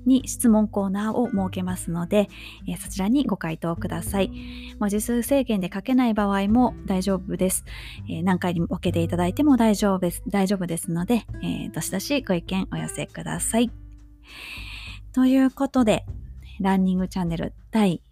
[0.06, 2.28] に質問コーナーを設けますので、
[2.66, 4.30] えそちらにご回答ください。
[4.78, 7.64] 文字数制限で書けない場合も大丈夫です。
[8.08, 13.70] え何回に分けていただいても大丈夫です大丈夫ですので、えー、どしどしご意見お寄せください。
[15.12, 16.06] ということで、
[16.60, 18.02] ランニングチャンネル第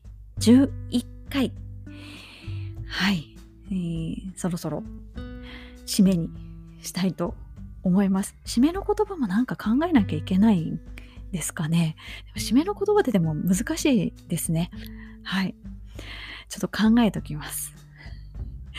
[0.40, 0.70] 11
[1.30, 1.52] 回。
[2.86, 3.36] はい、
[3.70, 4.82] えー、そろそろ
[5.86, 6.30] 締めに
[6.82, 7.47] したいと思います
[7.82, 8.36] 思います。
[8.44, 10.78] 締めの言葉もなんか考えなきゃいけない
[11.32, 11.96] ですかね。
[12.36, 14.70] 締めの言葉ででも難しいですね。
[15.22, 15.54] はい。
[16.48, 17.74] ちょっと考えときます。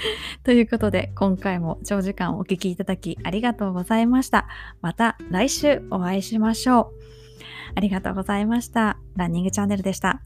[0.43, 4.47] ということで、今回も長時間お聴きいただきありがとうございました。
[4.81, 6.99] また来週お会いしましょう。
[7.75, 8.97] ありがとうございました。
[9.15, 10.21] ランニングチャンネルでした。